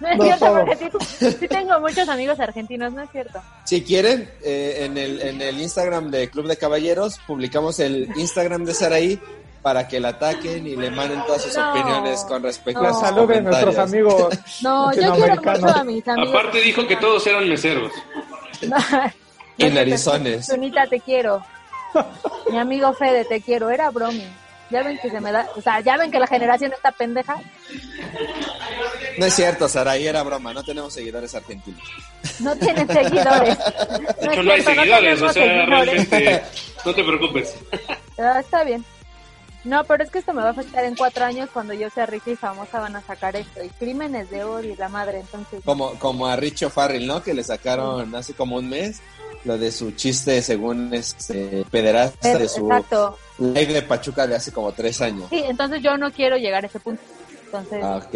[0.00, 3.40] no es No cierto, porque sí, sí tengo muchos amigos argentinos, no es cierto.
[3.64, 8.64] Si quieren, eh, en, el, en el Instagram de Club de Caballeros, publicamos el Instagram
[8.64, 9.20] de Saraí
[9.62, 12.88] para que la ataquen y le manden todas sus No, opiniones con respecto no.
[12.88, 14.28] a sus Saluden nuestros amigos.
[14.62, 16.28] No, yo quiero mucho a mis amigos.
[16.34, 17.92] Aparte dijo que todos eran meseros.
[19.58, 20.46] Y narizones.
[20.46, 21.44] Tunita, te quiero.
[22.50, 23.70] Mi amigo Fede, te quiero.
[23.70, 24.24] Era bromi.
[24.70, 27.36] Ya ven que se me da, o sea, ya ven que la generación está pendeja.
[29.18, 31.80] No es cierto, Saraí, era broma, no tenemos seguidores argentinos.
[32.40, 33.56] No tienen seguidores.
[33.58, 35.22] De No hecho, no hay cierto, seguidores.
[35.22, 35.68] O tenemos sea, seguidores.
[36.10, 36.42] realmente,
[36.84, 37.54] no te preocupes.
[38.18, 38.84] Ah, está bien.
[39.64, 42.04] No, pero es que esto me va a afectar en cuatro años cuando yo sea
[42.06, 43.64] rica y famosa van a sacar esto.
[43.64, 45.62] Y crímenes de odio y la madre, entonces.
[45.64, 47.22] Como, como a Richo Farrell, ¿no?
[47.22, 49.00] Que le sacaron hace como un mes
[49.44, 53.18] lo de su chiste según este pederasta de su Exacto.
[53.38, 55.26] live de Pachuca de hace como tres años.
[55.30, 57.02] Sí, entonces yo no quiero llegar a ese punto.
[57.46, 58.14] Entonces, Ah, ok.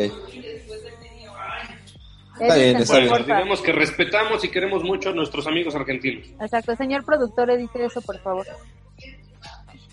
[2.40, 3.14] editen, bien, está bien.
[3.24, 6.26] Digamos que respetamos y queremos mucho a nuestros amigos argentinos.
[6.40, 8.46] Exacto, señor productor, edite eso, por favor.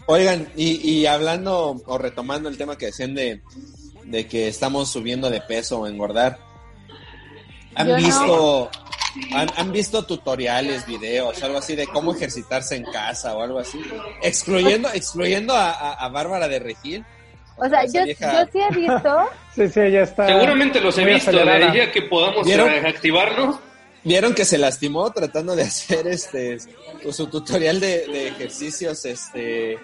[0.07, 3.41] Oigan, y, y hablando o retomando el tema que decían de,
[4.05, 6.39] de que estamos subiendo de peso o engordar,
[7.75, 8.69] ¿han Yo no.
[9.33, 13.79] Han, han visto tutoriales, videos, algo así de cómo ejercitarse en casa o algo así?
[14.21, 17.05] Excluyendo, excluyendo a, a- a Bárbara de Regil.
[17.57, 20.27] O sea, yo, vieja- yo sí he visto, Sí, sí, ya está.
[20.27, 21.31] Seguramente los he muy visto.
[21.31, 21.71] De acelerada.
[21.71, 22.69] ahí a que podamos ¿Vieron?
[22.69, 23.57] eh, activarnos.
[24.03, 26.57] Vieron que se lastimó tratando de hacer este
[27.03, 29.77] pues, su tutorial de, de ejercicios este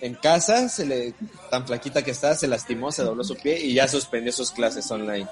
[0.00, 1.14] en casa, se le
[1.50, 4.88] tan flaquita que está, se lastimó, se dobló su pie y ya suspendió sus clases
[4.92, 5.26] online.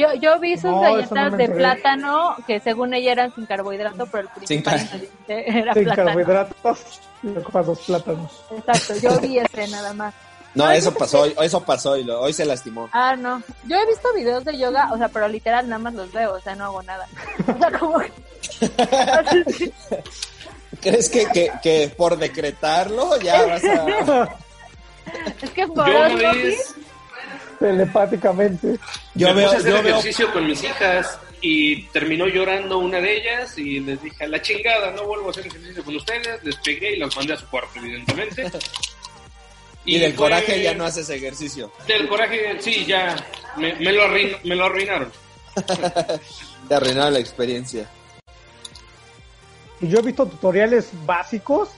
[0.00, 3.46] Yo, yo vi sus No, eso no galletas de plátano que según ella eran sin
[3.46, 6.06] carbohidrato, pero el principal car- ingrediente era Sin plátano.
[6.08, 6.78] carbohidratos
[7.22, 8.44] y dos plátanos.
[8.56, 10.14] Exacto, yo vi ese nada más.
[10.52, 12.88] No, eso pasó, hoy, eso pasó y lo- hoy se lastimó.
[12.92, 13.40] Ah, no.
[13.66, 16.40] Yo he visto videos de yoga, o sea, pero literal nada más los veo, o
[16.40, 17.06] sea, no hago nada.
[17.46, 18.12] O sea, como que...
[20.80, 24.28] ¿Crees que, que, que por decretarlo ya vas a...
[25.42, 26.74] Es que por Yo una vez
[27.60, 28.78] Telepáticamente.
[29.14, 32.78] Yo me veo, puse a hacer yo veo, ejercicio con mis hijas y terminó llorando
[32.78, 35.94] una de ellas y les dije, a la chingada, no vuelvo a hacer ejercicio con
[35.96, 36.42] ustedes.
[36.42, 38.50] Les pegué y las mandé a su cuarto, evidentemente.
[39.84, 41.70] y del fue- coraje ya no haces ejercicio.
[41.86, 43.14] Del coraje, sí, ya
[43.56, 45.12] me, me lo, arruin- me lo arruinaron.
[46.68, 47.88] Te arruinaron la experiencia.
[49.82, 51.68] Y yo he visto tutoriales básicos.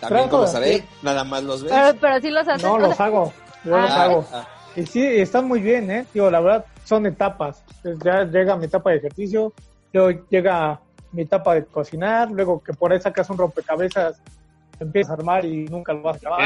[0.00, 1.72] También como hacer- nada más los ves.
[1.72, 2.68] pero, pero sí los hacen.
[2.68, 3.32] No, los hago.
[3.64, 4.02] Yo los Ah.
[4.04, 4.28] hago.
[4.32, 6.06] Ah, Y sí, están muy bien, ¿eh?
[6.12, 7.64] Digo, la verdad, son etapas.
[8.04, 9.52] Ya llega mi etapa de ejercicio,
[9.92, 10.80] luego llega
[11.12, 14.20] mi etapa de cocinar, luego que por ahí sacas un rompecabezas,
[14.80, 16.40] empiezas a armar y nunca lo vas a acabar.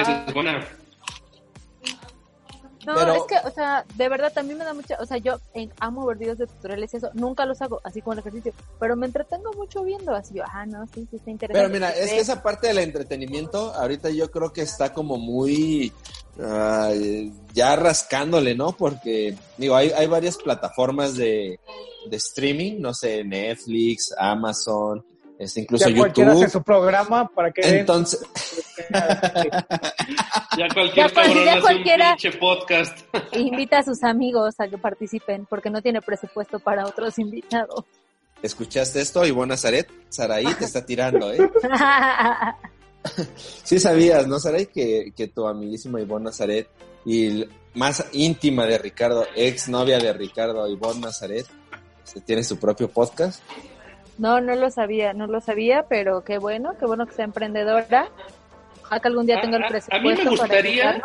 [2.88, 5.38] No, Pero- es que, o sea, de verdad también me da mucha, o sea, yo
[5.53, 8.55] eh, amo ver videos de tutoriales y eso, nunca los hago así como el ejercicio,
[8.81, 11.53] pero me entretengo mucho viendo, así yo, ah, no, sí, sí, está interesante.
[11.53, 15.92] Pero mira, es que esa parte del entretenimiento, ahorita yo creo que está como muy
[16.40, 16.90] ah,
[17.53, 18.72] ya rascándole, ¿no?
[18.72, 21.61] Porque, digo, hay, hay varias plataformas de,
[22.09, 25.05] de streaming, no sé, Netflix, Amazon,
[25.38, 26.53] este, incluso ya cualquiera hace YouTube.
[26.53, 27.61] su programa para que.
[27.79, 28.20] Entonces,
[28.90, 32.98] Ya cualquier Ya cual- cabrón ya hace cualquiera- un pinche podcast.
[33.33, 37.85] Invita a sus amigos a que participen, porque no tiene presupuesto para otros invitados.
[38.42, 39.27] ¿escuchaste esto?
[39.27, 41.38] Ivonne Nazaret, Saraí te está tirando, ¿eh?
[43.64, 44.66] Sí sabías, ¿no, Saray?
[44.66, 46.68] Que, que tu amiguísima Ivonne Nazaret
[47.05, 51.46] y más íntima de Ricardo, ex novia de Ricardo, Ivonne Nazaret,
[52.05, 53.40] este, tiene su propio podcast.
[54.18, 58.09] No, no lo sabía, no lo sabía, pero qué bueno, qué bueno que sea emprendedora.
[58.83, 59.81] Ojalá que algún día A- tenga el a- a mí me
[60.16, 61.02] presupuesto para gustaría-.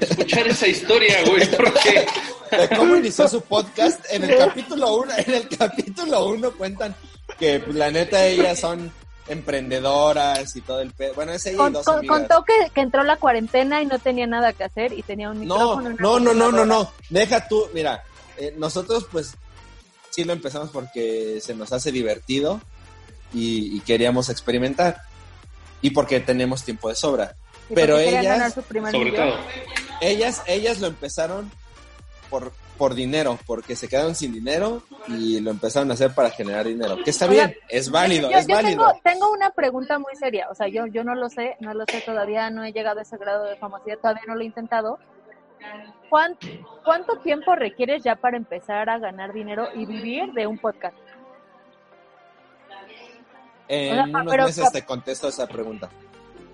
[0.00, 2.06] Escuchar esa historia, güey, porque
[2.50, 4.04] de cómo inició su podcast.
[4.10, 6.94] En el capítulo 1, en el capítulo 1 cuentan
[7.38, 8.90] que pues, la neta ellas son
[9.28, 11.14] emprendedoras y todo el pedo.
[11.14, 13.98] Bueno, es ella y Con- dos con- contó que, que entró la cuarentena y no
[13.98, 15.90] tenía nada que hacer y tenía un No, micrófono.
[15.90, 16.64] no, no, no, no, computadora.
[16.66, 16.92] no.
[17.10, 18.02] Deja tú, mira,
[18.36, 19.34] eh, nosotros pues
[20.16, 22.58] sí lo empezamos porque se nos hace divertido
[23.34, 25.02] y, y queríamos experimentar
[25.82, 27.34] y porque tenemos tiempo de sobra.
[27.68, 28.54] Y pero ellas-
[28.90, 29.36] sobre todo.
[30.00, 31.50] Ellas, ellas lo empezaron
[32.30, 36.66] por, por dinero, porque se quedaron sin dinero y lo empezaron a hacer para generar
[36.66, 36.96] dinero.
[37.04, 38.86] Que está bien, es válido, Yo, es yo válido.
[38.86, 41.84] tengo, tengo una pregunta muy seria, o sea, yo, yo no lo sé, no lo
[41.90, 44.98] sé todavía, no he llegado a ese grado de famosidad, todavía no lo he intentado.
[46.08, 46.36] ¿Cuán-
[46.84, 50.96] ¿Cuánto tiempo requieres ya para empezar a ganar dinero y vivir de un podcast?
[53.68, 55.88] En o sea, unos pero- meses te contesto esa pregunta.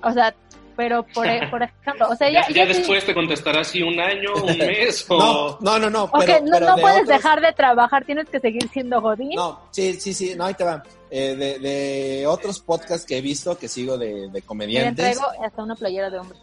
[0.03, 0.35] O sea,
[0.75, 3.62] pero por, e- por ejemplo, o sea, ya, Ya, ya ya sí- después te contestará
[3.62, 5.59] si un año, un mes o...
[5.61, 6.05] No, no, no, no.
[6.05, 9.01] Ok, pero, no, pero no de puedes otros- dejar de trabajar, tienes que seguir siendo
[9.03, 9.33] godín.
[9.35, 10.83] No, sí, sí, sí, no, ahí te va.
[11.11, 15.45] Eh, de, de otros podcasts que he visto, que sigo de, de Me comediantes, entrego
[15.45, 16.38] hasta una playera de hombre.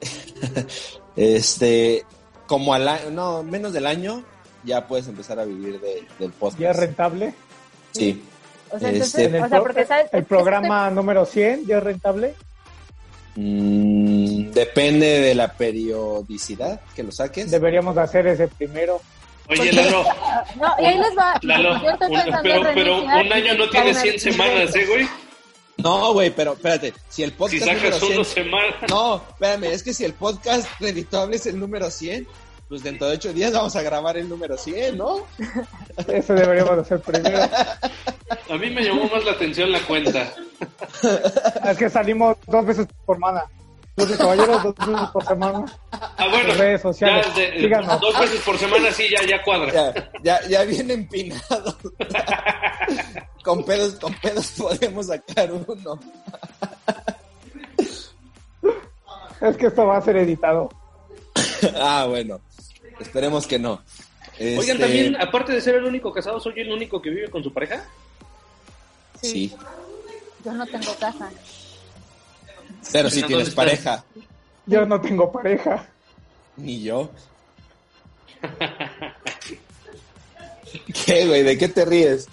[1.16, 2.04] este,
[2.46, 4.24] como al año, no, menos del año,
[4.64, 6.60] ya puedes empezar a vivir de- del podcast.
[6.60, 7.34] Ya es rentable.
[7.92, 8.22] Sí.
[8.70, 11.24] O sea, Este- entonces, el, o sea, pro- porque sabes, el es que programa número
[11.24, 12.34] 100 ya es rentable.
[13.36, 17.50] Mm, depende de la periodicidad que lo saques.
[17.50, 19.00] Deberíamos de hacer ese primero.
[19.48, 20.02] Oye, Lalo,
[20.60, 21.38] No, y ahí les va.
[21.42, 24.76] Lalo, yo estoy un- pensando pero, pero un año no tiene sacar 100 una- semanas,
[24.76, 25.08] ¿eh, güey?
[25.78, 28.76] No, güey, pero espérate, si el Si podcast sacas número 100 uno semana...
[28.88, 32.26] No, espérame, es que si el podcast reditable es el número 100,
[32.68, 35.24] pues dentro de ocho días vamos a grabar el número 100, ¿no?
[36.08, 37.38] Ese deberíamos de hacer primero.
[38.50, 40.34] A mí me llamó más la atención la cuenta.
[41.70, 43.44] Es que salimos dos veces por semana.
[43.98, 45.64] Los caballeros dos veces por semana.
[45.90, 47.26] Ah, bueno, redes sociales.
[47.34, 48.00] ya de- Síganos.
[48.00, 49.72] dos veces por semana sí, ya, ya cuadra.
[49.72, 51.76] Ya, ya, ya bien empinado.
[53.44, 55.98] con pedos, con pedos podemos sacar uno.
[59.40, 60.68] Es que esto va a ser editado.
[61.76, 62.40] ah, bueno.
[63.00, 63.82] Esperemos que no.
[64.40, 67.42] Oigan, Este, también, aparte de ser el único casado, ¿soy el único que vive con
[67.42, 67.84] su pareja?
[69.22, 69.52] Sí,
[70.44, 71.28] Yo no tengo casa.
[72.92, 74.04] Pero si tienes pareja.
[74.66, 75.86] Yo no tengo pareja.
[76.56, 77.10] Ni yo.
[81.06, 81.42] ¿Qué, güey?
[81.42, 82.28] ¿De qué te ríes?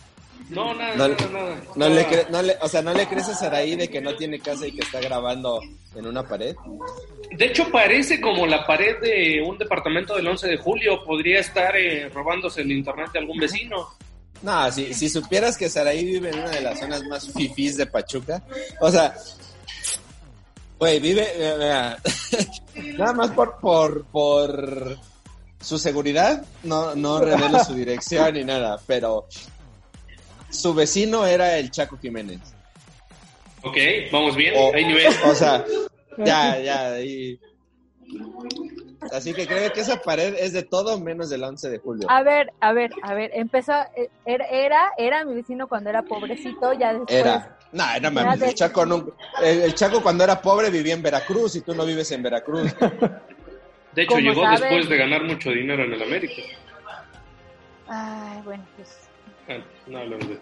[0.50, 1.56] No, nada, No, nada, nada.
[1.76, 4.16] no le cre- no le- o sea, ¿no le crees a Saraí de que no
[4.16, 5.60] tiene casa y que está grabando
[5.96, 6.56] en una pared?
[7.32, 11.04] De hecho, parece como la pared de un departamento del 11 de julio.
[11.04, 13.88] Podría estar eh, robándose el internet de algún vecino.
[14.44, 17.88] No, si, si supieras que Saraí vive en una de las zonas más fifís de
[17.88, 18.44] Pachuca,
[18.80, 19.16] o sea,
[20.86, 21.98] güey, vive, mira, mira,
[22.98, 24.98] nada más por, por, por
[25.60, 29.26] su seguridad, no, no revelo su dirección ni nada, pero
[30.52, 32.40] su vecino era el Chaco Jiménez.
[33.64, 33.78] Ok,
[34.12, 35.12] vamos bien, O, hay nivel.
[35.26, 35.66] o sea,
[36.20, 37.40] ya, ya, ahí.
[39.12, 42.08] Así que creo que esa pared es de todo menos del 11 de julio.
[42.12, 46.04] A ver, a ver, a ver, empezó, eh, era, era, era mi vecino cuando era
[46.04, 47.12] pobrecito, ya después.
[47.12, 47.58] Era.
[47.76, 49.12] No, no mames, el Chaco, nunca-
[49.44, 52.74] el, el Chaco cuando era pobre vivía en Veracruz y tú no vives en Veracruz.
[53.94, 56.42] De hecho, llegó sabes- después de ganar mucho dinero en el América.
[57.88, 58.98] Ay, bueno, pues.
[59.50, 59.58] Ah,
[59.88, 60.40] no de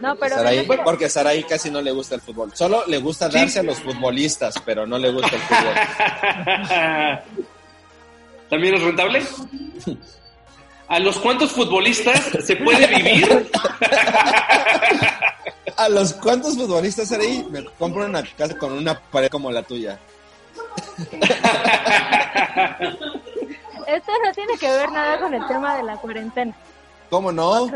[0.00, 0.36] No, pero.
[0.84, 2.50] Porque Saraí casi no le gusta el fútbol.
[2.54, 3.38] Solo le gusta Sí.
[3.38, 5.74] darse a los futbolistas, pero no le gusta el fútbol.
[8.50, 9.22] ¿También es rentable?
[10.88, 13.50] ¿A los cuantos futbolistas se puede vivir?
[15.78, 20.00] ¿A los cuantos futbolistas ahí me compro una casa con una pared como la tuya?
[23.86, 26.52] Esto no tiene que ver nada con el tema de la cuarentena.
[27.08, 27.70] ¿Cómo no?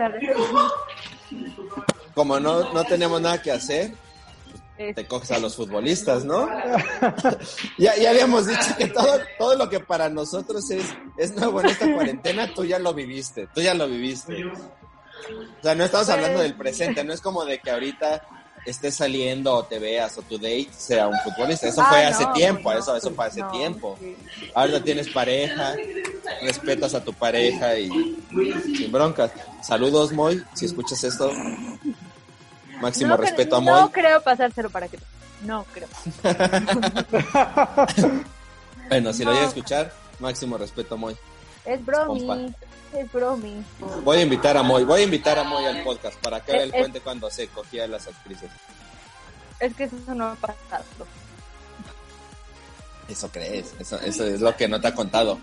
[2.12, 3.92] Como no, no tenemos nada que hacer,
[4.76, 6.48] te coges a los futbolistas, ¿no?
[7.78, 10.84] ya, ya habíamos dicho que todo, todo lo que para nosotros es,
[11.16, 14.44] es nuevo en esta cuarentena, tú ya lo viviste, tú ya lo viviste.
[15.58, 18.22] O sea, no estamos hablando del presente, no es como de que ahorita
[18.64, 21.66] estés saliendo o te veas o tu date sea un futbolista.
[21.66, 23.96] Eso Ah, fue no, hace tiempo, no, eso, eso fue hace no, tiempo.
[24.00, 24.16] sí.
[24.54, 25.74] Ahora tienes pareja,
[26.42, 27.88] respetas a tu pareja y
[28.76, 29.32] sin broncas.
[29.62, 31.30] Saludos, Moy, si escuchas esto.
[32.80, 33.80] Máximo respeto a Moy.
[33.80, 34.98] No creo pasárselo para que.
[35.44, 35.88] No creo.
[38.88, 41.16] Bueno, si lo llega a escuchar, máximo respeto a Moy.
[41.64, 42.26] Es bromi.
[42.26, 42.56] Compa.
[42.98, 43.64] Es bromi.
[44.04, 46.68] Voy a invitar a Moy, voy a invitar a Moy al podcast para que él
[46.68, 48.50] Es- es- cuente cuando se cogía a las actrices.
[49.60, 50.84] Es que eso no ha pasado.
[53.08, 55.38] Eso crees, eso, eso es lo que no te ha contado.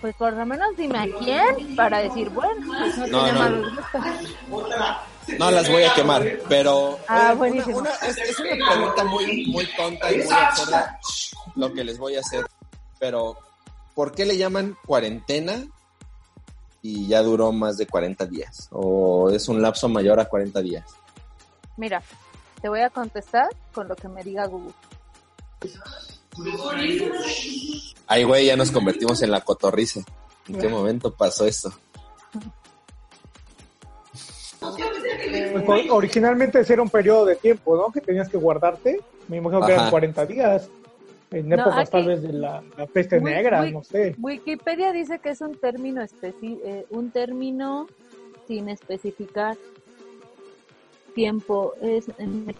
[0.00, 4.98] Pues por lo menos dime a quién para decir, bueno, pues no, No, tiene no.
[5.38, 9.66] No las voy a quemar, pero Ah, una- una- es, es una pregunta muy, muy
[9.76, 10.98] tonta y muy absurda
[11.54, 12.46] lo que les voy a hacer,
[12.98, 13.36] pero
[13.98, 15.66] ¿por qué le llaman cuarentena
[16.82, 18.68] y ya duró más de 40 días?
[18.70, 20.84] ¿O es un lapso mayor a 40 días?
[21.76, 22.00] Mira,
[22.62, 24.72] te voy a contestar con lo que me diga Google.
[28.06, 30.02] Ay, güey, ya nos convertimos en la cotorriza.
[30.48, 31.72] ¿En qué momento pasó esto?
[35.66, 37.90] Pues, originalmente ese era un periodo de tiempo, ¿no?
[37.90, 39.00] Que tenías que guardarte.
[39.26, 39.80] Me imagino que Ajá.
[39.80, 40.68] eran 40 días.
[41.30, 44.14] En No, épocas aquí- tal vez de la, la peste negra, no sé.
[44.18, 47.86] Wikipedia dice que es un término especi eh, un término
[48.46, 49.56] sin especificar
[51.14, 51.74] tiempo.
[51.82, 52.06] Es,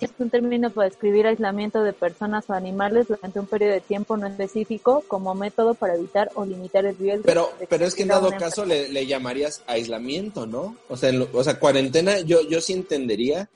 [0.01, 4.17] es un término para describir aislamiento de personas o animales durante un periodo de tiempo
[4.17, 7.23] no específico como método para evitar o limitar el riesgo.
[7.25, 10.77] Pero, de pero es que en dado caso le, le llamarías aislamiento, ¿no?
[10.89, 13.49] O sea, en lo- o sea, cuarentena yo, yo sí entendería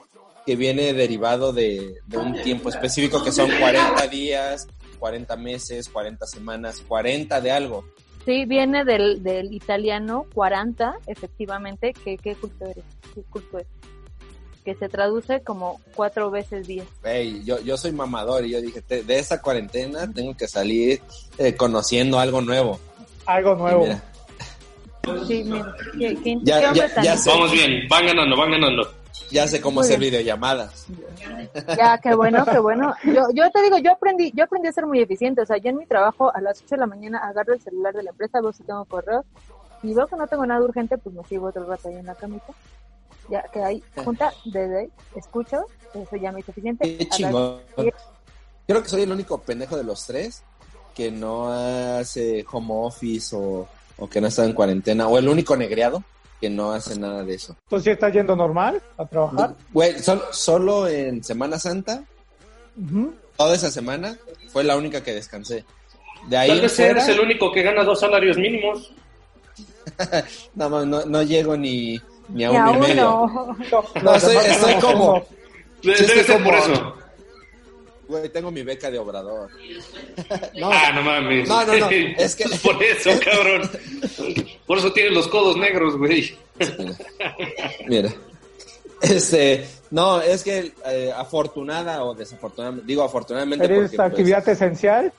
[0.46, 4.66] que viene derivado de, de un tiempo específico que son 40 días,
[5.02, 7.84] 40 meses, 40 semanas, 40 de algo.
[8.24, 13.66] Sí, viene del, del italiano 40, efectivamente, que qué culto eres, qué culto es,
[14.64, 16.84] que se traduce como cuatro veces día.
[17.02, 21.00] Ey, yo, yo soy mamador y yo dije, "Te- de esta cuarentena tengo que salir
[21.36, 22.78] eh, conociendo algo nuevo.
[23.26, 23.82] Algo nuevo.
[23.82, 24.04] mira,
[25.26, 27.28] Sí, mira, qué, qué- Ya- qué hombre ya- tan- ya sé.
[27.28, 28.88] Vamos bien, van ganando, van ganando.
[29.30, 30.12] Ya sé cómo Muy hacer bien.
[30.12, 30.86] videollamadas.
[31.76, 32.94] Ya, qué bueno, qué bueno.
[33.04, 35.42] Yo, yo te digo, yo aprendí, yo aprendí a ser muy eficiente.
[35.42, 37.94] O sea, yo en mi trabajo a las 8 de la mañana agarro el celular
[37.94, 39.24] de la empresa, veo si tengo correos
[39.82, 42.14] y veo que no tengo nada urgente, pues me sigo otro rato ahí en la
[42.14, 42.52] camita.
[43.28, 46.98] Ya que ahí, junta, desde ahí, escucho, eso ya me es suficiente.
[46.98, 47.60] Qué chingón.
[48.66, 50.42] Creo que soy el único pendejo de los tres
[50.94, 53.66] que no hace home office o,
[53.98, 56.02] o que no está en cuarentena, o el único negreado
[56.42, 57.54] que no hace nada de eso.
[57.62, 59.54] Entonces, ¿sí estás yendo normal a trabajar?
[59.72, 59.94] Güey,
[60.32, 62.02] solo en Semana Santa,
[63.36, 64.16] toda esa semana,
[64.52, 65.64] fue la única que descansé.
[66.28, 68.92] De ahí Tal vez fuera, eres el único que gana dos salarios mínimos.
[70.56, 73.20] no, no, no, no llego ni, ni a Ni uno y medio.
[73.22, 73.56] uno.
[74.02, 75.24] No, estoy, estoy como,
[75.80, 76.94] Debe ser por como- eso.
[78.08, 79.50] Güey, tengo mi beca de obrador.
[80.54, 81.48] No, Ah, no mames.
[81.48, 81.88] No, no, no,
[82.18, 83.70] es que- por eso, cabrón.
[84.66, 86.36] Por eso tienes los codos negros, güey.
[87.88, 88.12] Mira.
[89.00, 95.12] Este, no, es que eh, afortunada o desafortunadamente, digo afortunadamente ¿Eres porque, pues, actividad esencial?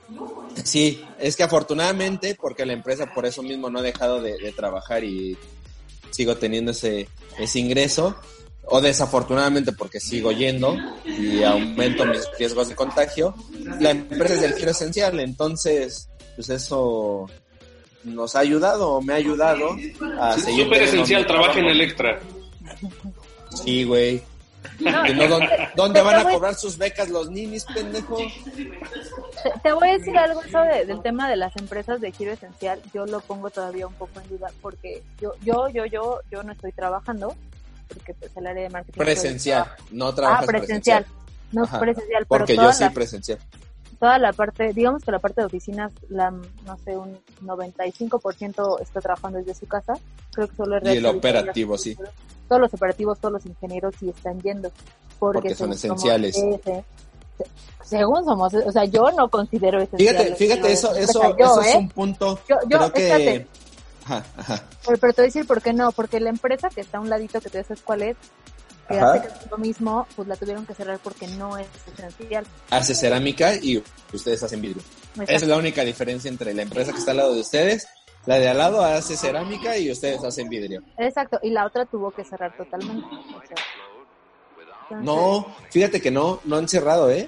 [0.63, 4.53] sí, es que afortunadamente porque la empresa por eso mismo no ha dejado de, de
[4.53, 5.37] trabajar y
[6.11, 8.15] sigo teniendo ese, ese ingreso,
[8.65, 13.35] o desafortunadamente porque sigo yendo y aumento mis riesgos de contagio,
[13.79, 17.29] la empresa es del giro esencial, entonces, pues eso
[18.03, 19.69] nos ha ayudado o me ha ayudado
[20.19, 20.65] a seguir.
[20.65, 21.65] Súper esencial, trabaja en.
[21.65, 22.19] Electra.
[23.63, 24.21] Sí, güey.
[24.79, 25.03] No,
[25.75, 28.17] ¿dónde, van a cobrar sus becas los ninis, pendejo?
[28.17, 32.31] Te, te voy a decir algo eso de- del tema de las empresas de giro
[32.31, 32.81] esencial.
[32.93, 36.53] Yo lo pongo todavía un poco en duda porque yo, yo, yo, yo, yo no
[36.53, 37.35] estoy trabajando
[37.93, 38.99] porque pues el área de marketing.
[38.99, 41.03] Presencial, no Ah, trabajas presencial.
[41.03, 41.23] presencial.
[41.51, 43.39] No Ajá, presencial, pero Porque yo sí la- presencial.
[43.99, 49.01] toda la parte, digamos que la parte de oficinas, la, no sé, un 95% está
[49.01, 49.93] trabajando desde su casa.
[50.33, 51.95] Creo que solo es Y el operativo, sí.
[52.49, 54.71] Todos los operativos, todos los ingenieros sí están yendo.
[55.19, 56.35] Porque, Porque son esenciales.
[57.83, 60.15] según somos, o sea, yo no considero esencial.
[60.15, 61.77] Fíjate, fíjate, eso, eso, yo, eso es ¿eh?
[61.77, 62.39] un punto.
[62.49, 63.47] Yo, yo, creo que.
[64.85, 67.01] Pero, pero te voy a decir por qué no, porque la empresa que está a
[67.01, 68.17] un ladito, que tú ya sabes cuál es,
[68.87, 69.13] que Ajá.
[69.13, 72.45] hace casi lo mismo, pues la tuvieron que cerrar porque no es esencial.
[72.69, 73.81] Hace cerámica y
[74.11, 74.83] ustedes hacen vidrio.
[75.21, 77.87] Esa es la única diferencia entre la empresa que está al lado de ustedes.
[78.25, 80.81] La de al lado hace cerámica y ustedes hacen vidrio.
[80.97, 83.05] Exacto, y la otra tuvo que cerrar totalmente.
[83.05, 83.55] o sea.
[84.89, 87.27] Entonces, No, fíjate que no, no han cerrado, ¿eh?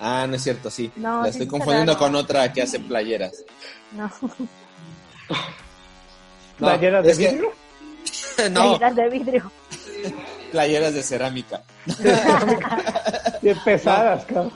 [0.00, 0.90] Ah, no es cierto, sí.
[0.96, 2.12] No, la sí estoy confundiendo cerraron.
[2.14, 3.44] con otra que hace playeras.
[3.92, 4.10] No,
[6.58, 7.52] ¿Playeras de que- vidrio?
[8.50, 9.52] no, playeras de vidrio.
[10.52, 11.62] playeras de cerámica.
[13.42, 14.52] Bien pesadas, cabrón.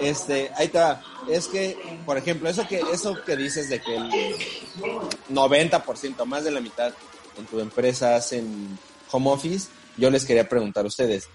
[0.00, 1.02] Este, ahí va.
[1.28, 1.76] Es que,
[2.06, 4.10] por ejemplo, eso que, eso que dices de que el
[5.30, 6.92] 90%, más de la mitad
[7.36, 8.78] en tu empresa hacen
[9.10, 11.28] home office, yo les quería preguntar a ustedes,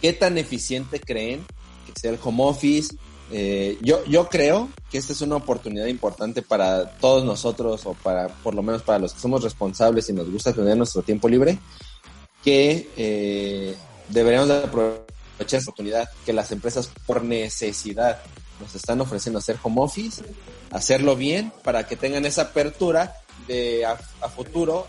[0.00, 1.44] ¿qué tan eficiente creen
[1.86, 2.96] que sea el home office?
[3.32, 8.28] Eh, yo, yo creo que esta es una oportunidad importante para todos nosotros, o para,
[8.28, 11.58] por lo menos para los que somos responsables y nos gusta tener nuestro tiempo libre,
[12.42, 13.76] que eh,
[14.08, 18.20] deberíamos de aprovechar esa oportunidad que las empresas por necesidad
[18.60, 20.22] nos están ofreciendo hacer home office,
[20.70, 23.14] hacerlo bien para que tengan esa apertura
[23.46, 23.96] de a
[24.28, 24.86] futuro,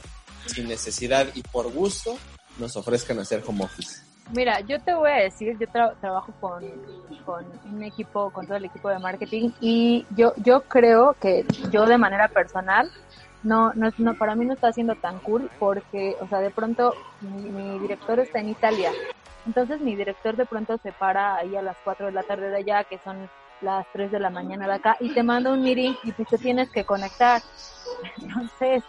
[0.48, 2.18] sin necesidad y por gusto,
[2.58, 4.11] nos ofrezcan hacer home office.
[4.30, 6.64] Mira, yo te voy a decir, yo tra- trabajo con,
[7.26, 7.44] con
[7.74, 11.98] un equipo, con todo el equipo de marketing y yo, yo creo que yo de
[11.98, 12.90] manera personal,
[13.44, 16.94] no, no, no, para mí no está siendo tan cool porque, o sea, de pronto
[17.22, 18.92] mi, mi director está en Italia.
[19.46, 22.58] Entonces mi director de pronto se para ahí a las 4 de la tarde de
[22.58, 23.28] allá, que son
[23.62, 26.38] las 3 de la mañana de acá, y te manda un meeting y pues te
[26.38, 27.42] tienes que conectar.
[28.22, 28.84] Entonces,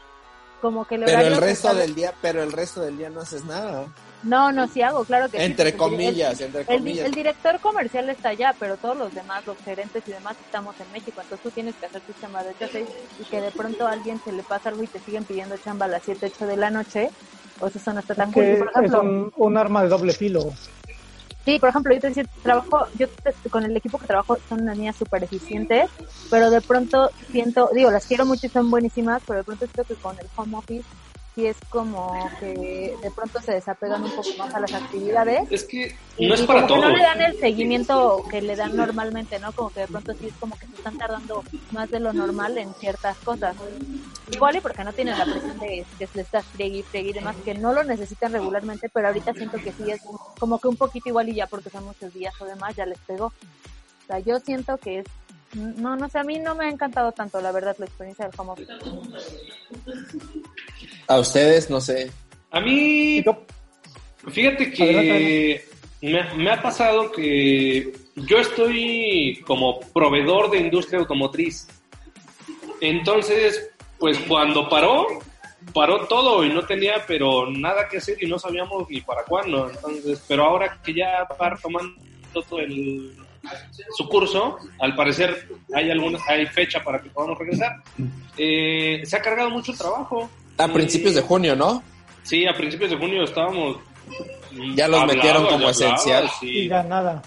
[0.60, 3.22] como que el Pero el resto está- del día, pero el resto del día no
[3.22, 3.86] haces nada.
[4.22, 7.06] No, no, sí hago, claro que sí, Entre porque el- comillas, entre el, di- comillas.
[7.06, 10.90] el director comercial está allá, pero todos los demás, los gerentes y demás, estamos en
[10.90, 11.20] México.
[11.20, 13.86] Entonces tú tienes que hacer tu chamba de 8 a 6 y que de pronto
[13.86, 16.46] a alguien se le pasa algo y te siguen pidiendo chamba a las 7, 8
[16.46, 17.10] de la noche,
[17.58, 18.44] pues eso no está tan cool.
[18.44, 20.40] Que Y, por es ejemplo, un, un arma de doble filo.
[21.44, 24.60] Sí, por ejemplo, yo te decía, trabajo, yo te- con el equipo que trabajo son
[24.62, 25.86] unas niñas súper eficientes,
[26.30, 29.84] pero de pronto siento, digo, las quiero mucho y son buenísimas, pero de pronto siento
[29.92, 30.88] que con el home office
[31.34, 35.50] sí es como que de pronto se desapegan un poco más a las actividades.
[35.50, 36.90] Es que no es y para como que todo.
[36.90, 39.52] no le dan el seguimiento que le dan normalmente, ¿no?
[39.52, 42.58] Como que de pronto sí es como que se están tardando más de lo normal
[42.58, 43.56] en ciertas cosas.
[44.30, 47.10] Igual y porque no tienen la presión de que se les está friegue y friegue
[47.10, 50.00] y demás, que no lo necesitan regularmente, pero ahorita siento que sí es
[50.38, 52.98] como que un poquito igual y ya porque son muchos días o demás, ya les
[52.98, 53.26] pegó.
[53.26, 55.06] O sea, yo siento que es,
[55.54, 58.34] no, no sé, a mí no me ha encantado tanto, la verdad, la experiencia del
[58.38, 58.72] home office.
[61.08, 62.10] A ustedes, no sé.
[62.50, 63.22] A mí,
[64.28, 65.64] fíjate que
[66.00, 71.68] me, me ha pasado que yo estoy como proveedor de industria automotriz.
[72.80, 75.06] Entonces, pues cuando paró,
[75.72, 79.70] paró todo y no tenía pero nada que hacer y no sabíamos ni para cuándo.
[79.70, 81.94] Entonces, pero ahora que ya va retomando
[82.32, 83.14] todo el,
[83.96, 87.76] su curso, al parecer hay alguna, hay fecha para que podamos regresar.
[88.36, 90.30] Eh, se ha cargado mucho el trabajo.
[90.58, 91.82] A principios de junio, ¿no?
[92.22, 93.78] Sí, a principios de junio estábamos.
[94.74, 96.26] Ya los metieron como esencial.
[96.40, 97.22] y sí, ya nada.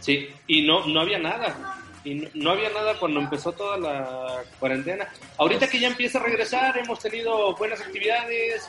[0.00, 1.80] sí, y no, no había nada.
[2.04, 5.08] Y no, no había nada cuando empezó toda la cuarentena.
[5.38, 8.68] Ahorita que ya empieza a regresar, hemos tenido buenas actividades.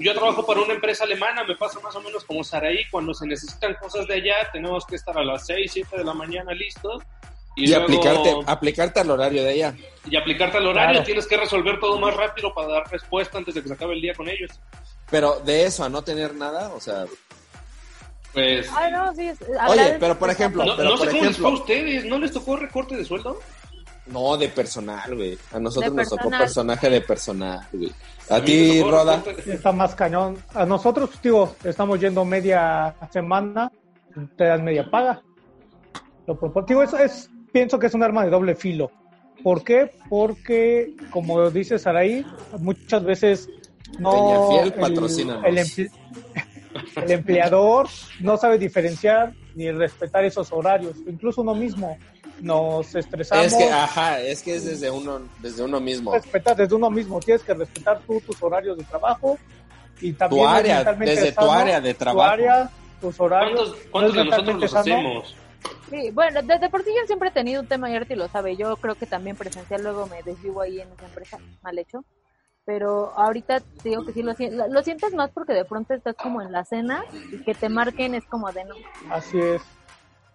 [0.00, 2.78] Yo trabajo para una empresa alemana, me pasa más o menos como Saraí.
[2.90, 6.14] Cuando se necesitan cosas de allá, tenemos que estar a las 6, 7 de la
[6.14, 7.02] mañana listos.
[7.56, 9.74] Y, luego- aplicarte, aplicarte al horario de ella.
[10.08, 10.92] y aplicarte al horario.
[10.92, 11.04] Claro.
[11.06, 14.00] Tienes que resolver todo más rápido para dar respuesta antes de que se acabe el
[14.00, 14.50] día con ellos.
[15.10, 17.04] Pero de eso a no tener nada, o sea,
[18.32, 19.28] Pues Ay, no, sí,
[19.68, 22.18] Oye, pero por ejemplo, No, pero no por sé cómo les fue a ustedes, ¿no
[22.18, 23.40] les tocó recorte de sueldo?
[24.06, 25.36] no de personal, güey.
[25.52, 26.40] A nosotros nos tocó personal.
[26.40, 27.92] personaje de personal, güey.
[28.30, 29.18] A ti, Roda.
[29.44, 30.36] de- Está más cañón.
[30.54, 33.70] A nosotros, digo, estamos yendo media semana,
[34.36, 35.20] te dan media paga.
[36.26, 38.90] Lo digo, eso es, pienso que es un arma de doble filo.
[39.42, 39.92] ¿Por qué?
[40.08, 42.24] Porque, como dice Saraí,
[42.58, 43.48] muchas veces
[43.98, 45.90] no el, emple-
[47.02, 47.88] el empleador
[48.20, 50.96] no sabe diferenciar ni respetar esos horarios.
[51.06, 51.98] Incluso uno mismo
[52.40, 53.46] nos estresamos.
[53.46, 56.12] Es que, ajá, es que es desde uno, desde uno mismo.
[56.12, 59.38] respetar desde uno mismo, tienes que respetar tú tus horarios de trabajo
[60.00, 62.30] y también Tu área, desde tu sano, área de tu trabajo.
[62.32, 62.70] área,
[63.00, 63.74] tus horarios.
[63.90, 64.80] ¿Cuántos, cuántos de nosotros los sano.
[64.80, 65.36] hacemos?
[65.90, 68.56] Sí, bueno, desde por sí yo siempre he tenido un tema y Arti lo sabe.
[68.56, 72.04] Yo creo que también presencial luego me desvivo ahí en esa empresa, mal hecho.
[72.64, 74.32] Pero ahorita te digo que sí lo,
[74.68, 78.14] lo sientes más porque de pronto estás como en la cena y que te marquen
[78.14, 78.74] es como de no.
[79.10, 79.62] Así es.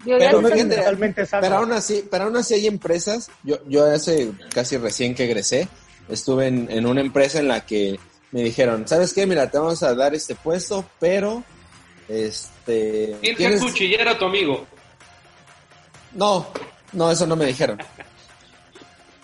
[0.03, 1.41] Yo ya Pero no sé- fíjate, totalmente sano.
[1.41, 5.67] pero aún así, pero aún así hay empresas, yo, yo hace casi recién que egresé,
[6.09, 7.99] estuve en, en una empresa en la que
[8.31, 9.25] me dijeron, ¿sabes qué?
[9.25, 11.43] Mira, te vamos a dar este puesto, pero
[12.09, 14.65] este ¿Quién tienes- te cuchillara a tu amigo?
[16.13, 16.47] No,
[16.93, 17.79] no, eso no me dijeron.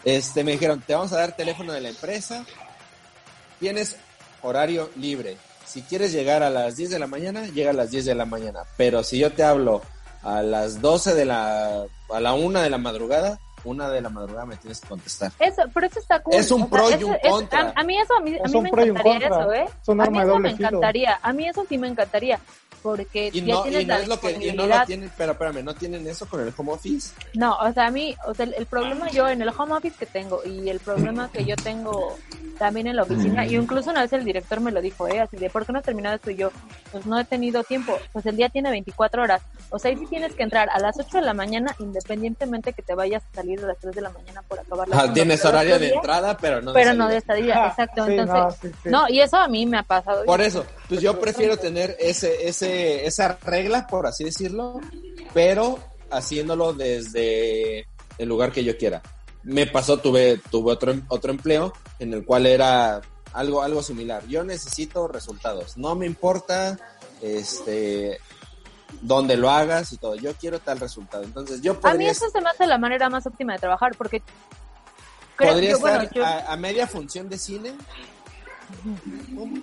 [0.03, 2.43] Este, me dijeron, te vamos a dar teléfono de la empresa,
[3.59, 3.97] tienes
[4.41, 5.38] horario libre.
[5.65, 8.26] Si quieres llegar a las 10 de la mañana, llega a las 10 de la
[8.26, 8.61] mañana.
[8.78, 9.82] Pero si yo te hablo
[10.24, 14.45] a las 12 de la, a la 1 de la madrugada, una de la madrugada
[14.45, 15.32] me tienes que contestar.
[15.39, 16.34] Eso, pero eso está cool.
[16.36, 17.61] Es un O sea, pro y eso un es- contra.
[17.61, 19.65] a, a mí eso, a mí, a mí me y encantaría eso, ¿eh?
[19.82, 20.67] Es un a mí de eso doble me filo.
[20.69, 21.19] encantaría.
[21.22, 22.39] A mí eso sí me encantaría.
[22.82, 25.11] Porque Y ya no, tienes y no la es lo que, y no lo tienen,
[25.17, 27.13] pero espérame, ¿no tienen eso con el home office?
[27.34, 29.95] No, o sea, a mí, o sea, el, el problema yo en el home office
[29.99, 32.17] que tengo y el problema que yo tengo
[32.57, 35.19] también en la oficina, y incluso una vez el director me lo dijo, ¿eh?
[35.19, 36.29] Así de, ¿por qué no has terminado esto?
[36.32, 36.51] Y yo,
[36.91, 37.97] pues no he tenido tiempo.
[38.13, 39.41] Pues el día tiene 24 horas.
[39.71, 42.82] O sea, ahí sí tienes que entrar a las 8 de la mañana, independientemente que
[42.84, 45.39] te vayas a salir a las 3 de la mañana por acabar la Ah, tienes
[45.41, 48.05] Pero horario de entrada, pero no de Pero no de estadía, Ah, exacto.
[48.05, 48.89] sí, entonces, no, sí, sí.
[48.89, 50.23] no, y eso a mí me ha pasado.
[50.25, 54.80] Por eso, pues yo prefiero tener ese, ese, esa regla, por así decirlo,
[55.34, 59.01] pero haciéndolo desde el lugar que yo quiera.
[59.43, 63.01] Me pasó, tuve, tuve otro, otro empleo en el cual era
[63.34, 64.26] algo, algo similar.
[64.28, 65.78] Yo necesito resultados.
[65.78, 66.78] No me importa,
[67.22, 68.19] este,
[69.01, 70.15] dónde lo hagas y todo.
[70.15, 71.24] Yo quiero tal resultado.
[71.24, 74.22] Entonces yo A mí eso se me hace la manera más óptima de trabajar porque
[75.38, 77.74] creo podría yo, estar bueno, yo- a, a media función de cine.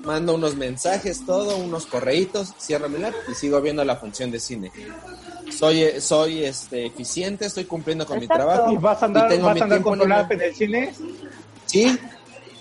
[0.05, 4.41] Mando unos mensajes, todo, unos correitos, cierro mi lap y sigo viendo la función de
[4.41, 4.71] cine.
[5.51, 8.35] Soy, eh, soy este, eficiente, estoy cumpliendo con Exacto.
[8.35, 8.73] mi trabajo.
[8.73, 10.95] ¿Y vas a andar, tengo vas mi a andar con tu lap en el cine?
[11.67, 11.99] Sí,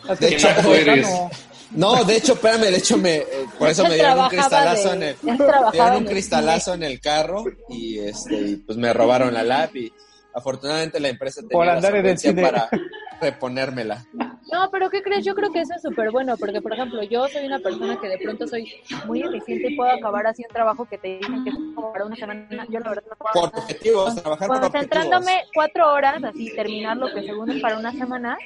[0.07, 1.05] Así De hecho, eres.
[1.05, 1.29] sano.
[1.71, 3.25] no, de hecho, espérame, de hecho, me, eh,
[3.59, 6.03] por eso me dieron un cristalazo de- en el, él me trabajaba dieron un en
[6.03, 9.91] el cristalazo en el carro y este, y, pues me robaron la lap y
[10.37, 12.41] afortunadamente la empresa tenía Por la andar en el solvencia cine.
[12.43, 12.69] para
[13.21, 14.05] reponérmela.
[14.51, 15.25] No, pero ¿qué crees?
[15.25, 18.07] Yo creo que eso es súper bueno, porque por ejemplo, yo soy una persona que
[18.07, 18.71] de pronto soy
[19.05, 22.05] muy eficiente y puedo acabar así un trabajo que te dicen que es como para
[22.05, 22.65] una semana.
[22.69, 23.49] Yo la verdad no puedo.
[23.49, 24.71] Por objetivos, trabajar por objetivos.
[24.71, 28.37] Concentrándome cuatro horas, así terminar lo que según es para una semana.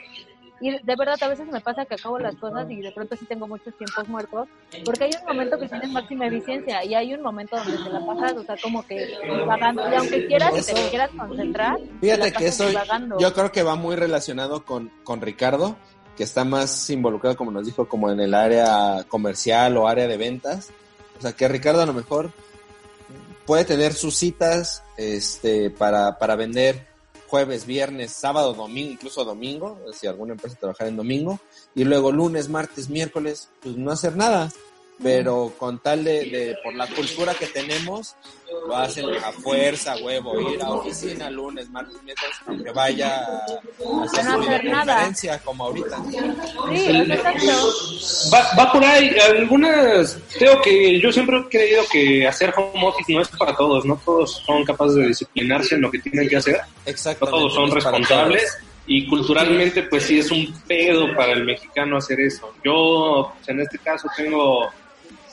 [0.62, 3.26] Y de verdad, a veces me pasa que acabo las cosas y de pronto sí
[3.26, 4.48] tengo muchos tiempos muertos,
[4.86, 8.06] porque hay un momento que tienes máxima eficiencia y hay un momento donde te la
[8.06, 9.92] pasas, o sea, como que divagando.
[9.92, 13.18] Y aunque quieras, Eso- te quieras concentrar, te Fíjate la que eso divagando.
[13.20, 15.76] yo creo que va muy relacionado con, con Ricardo,
[16.16, 20.18] que está más involucrado, como nos dijo, como en el área comercial o área de
[20.18, 20.70] ventas.
[21.18, 22.32] O sea, que Ricardo a lo mejor
[23.48, 26.86] puede tener sus citas este, para, para vender
[27.32, 31.40] jueves, viernes, sábado, domingo, incluso domingo, si alguna empresa trabajar en domingo,
[31.74, 34.52] y luego lunes, martes, miércoles, pues no hacer nada.
[35.04, 38.16] Pero con tal de, de por la cultura que tenemos,
[38.68, 44.26] lo hacen a fuerza, huevo, ir a oficina lunes, martes, miércoles, aunque vaya a, hacer
[44.26, 45.12] no hacer nada.
[45.44, 46.04] como ahorita.
[46.74, 47.74] Sí, exacto.
[48.34, 49.16] Va, va por ahí.
[49.20, 53.86] Algunas, creo que yo siempre he creído que hacer home office no es para todos.
[53.86, 56.60] No todos son capaces de disciplinarse en lo que tienen que hacer.
[57.22, 58.58] No todos son responsables.
[58.88, 62.52] Y culturalmente, pues sí es un pedo para el mexicano hacer eso.
[62.64, 64.70] Yo, pues, en este caso, tengo,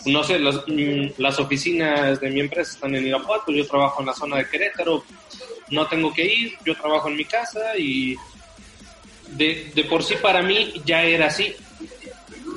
[0.09, 4.07] no sé, las, mm, las oficinas de mi empresa están en Irapuato, yo trabajo en
[4.07, 5.05] la zona de Querétaro,
[5.71, 8.17] no tengo que ir, yo trabajo en mi casa y
[9.29, 11.55] de, de por sí para mí ya era así.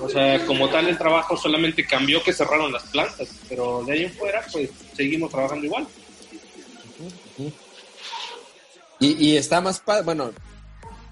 [0.02, 4.04] O sea, como tal el trabajo solamente cambió que cerraron las plantas, pero de ahí
[4.06, 5.88] en fuera, pues seguimos trabajando igual.
[9.00, 10.32] Y, y está más bueno,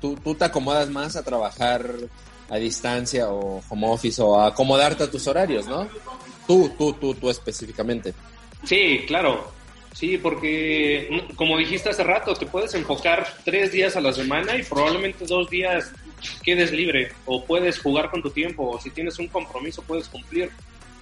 [0.01, 1.85] tú, tú te acomodas más a trabajar
[2.49, 5.87] a distancia o home office o a acomodarte a tus horarios, ¿no?
[6.49, 8.11] Tú, tú, tú, tú específicamente.
[8.63, 9.51] Sí, claro.
[9.93, 14.57] Sí, porque mm, como dijiste hace rato, te puedes enfocar tres días a la semana
[14.57, 15.91] y probablemente dos días
[16.41, 20.49] quedes libre o puedes jugar con tu tiempo o si tienes un compromiso puedes cumplir.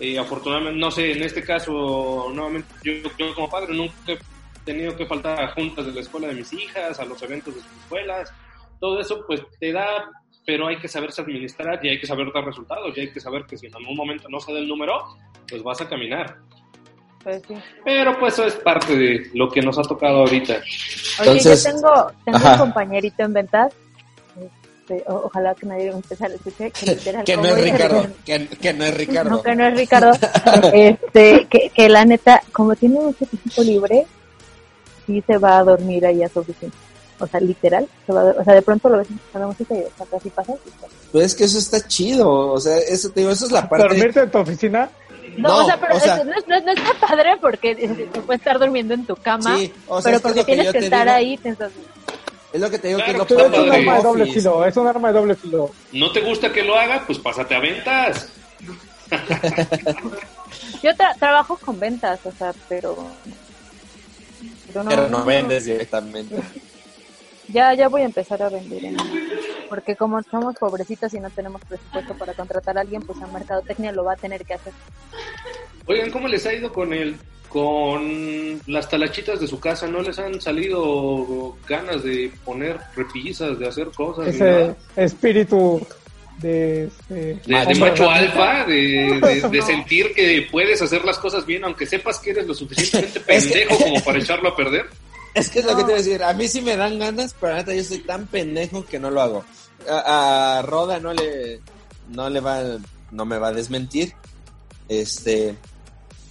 [0.02, 4.20] Eh, afortunadamente, no sé, en este caso, nuevamente, yo, yo como padre nunca he
[4.66, 7.62] tenido que faltar a juntas de la escuela de mis hijas, a los eventos de
[7.62, 8.34] sus escuelas.
[8.82, 10.12] Todo eso pues te da,
[10.48, 13.44] pero hay que saberse administrar y hay que saber dar resultados y hay que saber
[13.46, 15.04] que si en algún momento no se da el número,
[15.50, 16.38] pues vas a caminar.
[17.22, 17.54] Pues sí.
[17.84, 20.54] Pero pues eso es parte de lo que nos ha tocado ahorita.
[21.20, 23.74] Oye, Entonces- yo tengo, un compañerito en ventas.
[24.90, 26.72] este, o- ojalá que nadie me empezara a escuchar.
[26.72, 29.30] Que, literal, Que no es Ricardo, que, que no es Ricardo.
[29.32, 30.12] No, que no es Ricardo.
[30.74, 34.06] este, que, que la neta, como tiene mucho tiempo libre,
[35.06, 36.72] sí se va a dormir ahí a su oficina.
[37.20, 39.48] O sea, literal, se va a dor- o sea, de pronto lo ves en la
[39.48, 40.54] música y o sea, así pasa.
[40.54, 40.70] y.
[41.12, 43.88] Pues es que eso está chido, o sea, eso te digo, eso es la parte...
[43.88, 44.90] Dormirte en tu oficina.
[45.38, 48.10] No, No, o sea, pero o sea- es- no, no no está padre porque eh,
[48.14, 50.52] tú puedes estar durmiendo en tu cama, Sí, o sea, pero porque es lo que
[50.54, 51.16] tienes que te estar digo.
[51.18, 51.38] ahí.
[51.38, 51.72] te estás-
[52.54, 54.66] Es lo que te digo Claro, que es lo es un arma de doble filo,
[54.66, 55.72] es un arma de doble filo.
[55.94, 57.04] ¿No te gusta que lo haga?
[57.06, 58.30] Pues pásate a ventas.
[60.84, 62.96] Yo tra- trabajo con ventas, o sea, pero...
[64.68, 66.36] Pero no, Pero no vendes directamente.
[67.50, 68.98] Ya, ya voy a empezar a vender en
[69.70, 73.92] porque como somos pobrecitos y no tenemos presupuesto para contratar a alguien, pues a Mercadotecnia
[73.92, 74.72] lo va a tener que hacer.
[75.86, 77.18] Oigan, ¿cómo les ha ido con el
[77.50, 79.88] con las talachitas de su casa?
[79.88, 84.28] ¿No les han salido ganas de poner repisas, de hacer cosas?
[84.28, 85.86] Ese espíritu
[86.40, 86.86] de...
[86.86, 91.46] este, De, de hombre macho alfa, de, de- de sentir que puedes hacer las cosas
[91.46, 94.86] bien, aunque sepas que eres lo suficientemente pendejo como para echarlo a perder.
[95.38, 96.24] Es que es lo que te iba a decir.
[96.24, 99.10] A mí sí me dan ganas, pero la neta yo soy tan pendejo que no
[99.10, 99.46] lo hago.
[99.90, 101.62] A, a Roda no le,
[102.10, 102.62] no le va,
[103.12, 104.14] no me va a desmentir.
[104.90, 105.56] Este,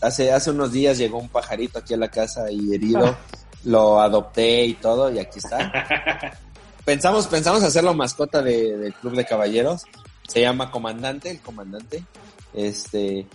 [0.00, 3.16] hace, hace unos días llegó un pajarito aquí a la casa y herido.
[3.64, 6.38] Lo adopté y todo y aquí está.
[6.84, 9.82] Pensamos, pensamos hacerlo mascota de- del club de caballeros.
[10.28, 12.04] Se llama Comandante, el comandante.
[12.54, 13.26] Este,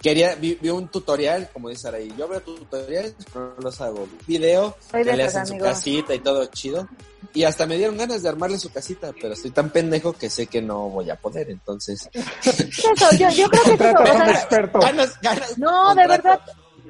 [0.00, 2.12] quería, vi, vi un tutorial, como dice Araí.
[2.16, 4.08] Yo veo tutoriales, pero no los hago.
[4.26, 6.88] Video, Soy que le hacen su casita y todo chido.
[7.34, 10.46] Y hasta me dieron ganas de armarle su casita, pero estoy tan pendejo que sé
[10.46, 12.08] que no voy a poder, entonces.
[12.42, 14.78] Eso, yo, yo creo que es eso, o sea, experto.
[14.80, 15.58] Ganas, ganas.
[15.58, 16.40] No, de verdad.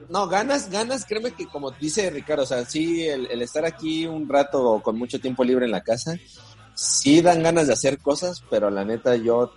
[0.08, 4.06] No, ganas, ganas, créeme que como dice Ricardo, o sea, sí, el, el estar aquí
[4.06, 6.16] un rato con mucho tiempo libre en la casa,
[6.74, 9.52] sí dan ganas de hacer cosas, pero la neta yo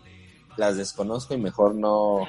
[0.58, 2.28] las desconozco y mejor no...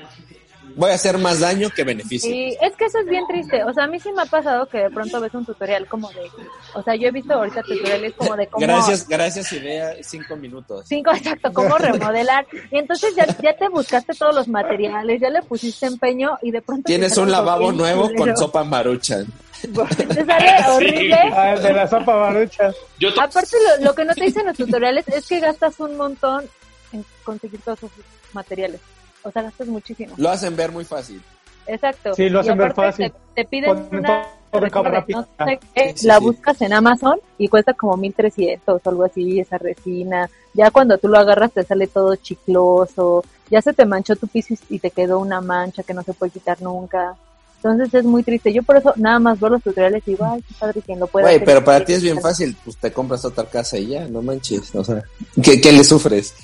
[0.75, 2.31] Voy a hacer más daño que beneficio.
[2.31, 3.63] Sí, es que eso es bien triste.
[3.65, 6.09] O sea, a mí sí me ha pasado que de pronto ves un tutorial como
[6.11, 6.31] de.
[6.75, 8.65] O sea, yo he visto ahorita tutoriales como de cómo.
[8.67, 10.85] Gracias, gracias, idea, cinco minutos.
[10.89, 12.47] Cinco, exacto, cómo remodelar.
[12.71, 16.63] Y entonces ya, ya te buscaste todos los materiales, ya le pusiste empeño y de
[16.63, 16.87] pronto.
[16.87, 19.27] Tienes un lavabo nuevo con sopa maruchan.
[19.61, 21.17] Te sale horrible.
[21.35, 25.27] Ah, de la sopa to- Aparte, lo, lo que no te dicen los tutoriales es
[25.29, 26.45] que gastas un montón
[26.93, 27.91] en conseguir todos esos
[28.33, 28.81] materiales.
[29.23, 30.15] O sea, gastas muchísimo.
[30.17, 31.23] Lo hacen ver muy fácil.
[31.67, 32.15] Exacto.
[32.15, 33.13] Sí, lo hacen Y ver fácil.
[33.13, 36.25] Te, te piden Ponen una no sé qué, Sí, sí, la sí.
[36.25, 40.29] buscas en Amazon y cuesta como 1300 o algo así, esa resina.
[40.53, 43.25] Ya cuando tú lo agarras te sale todo chicloso.
[43.51, 46.33] Ya se te manchó tu piso y- te quedó una mancha que no se puede
[46.33, 47.15] quitar nunca.
[47.57, 48.53] Entonces es muy triste.
[48.53, 51.07] Yo por eso nada más veo los tutoriales y digo, ay, qué padre quien lo
[51.07, 51.47] puede Güey, hacer.
[51.47, 54.75] pero para ti es bien fácil, pues te compras otra casa y ya, no manches,
[54.75, 55.03] o sea,
[55.43, 56.35] ¿qué, qué le sufres?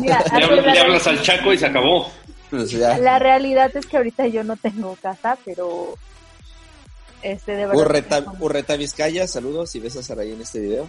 [0.00, 2.10] Mira, le, hablas, la- le hablas al chaco y se acabó.
[2.50, 5.94] Pues ya, La realidad es que ahorita yo no tengo casa, pero
[7.22, 7.76] este de verdad.
[7.82, 10.88] Urreta, Urreta Vizcaya, saludos si ves a Saraí en este video.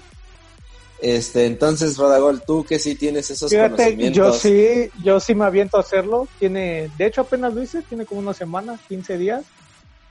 [1.01, 4.15] Este, entonces, Rodagol, tú que sí tienes esos Fíjate, conocimientos.
[4.15, 6.28] yo sí, yo sí me aviento a hacerlo.
[6.39, 9.43] Tiene, de hecho apenas lo hice, tiene como una semana, 15 días.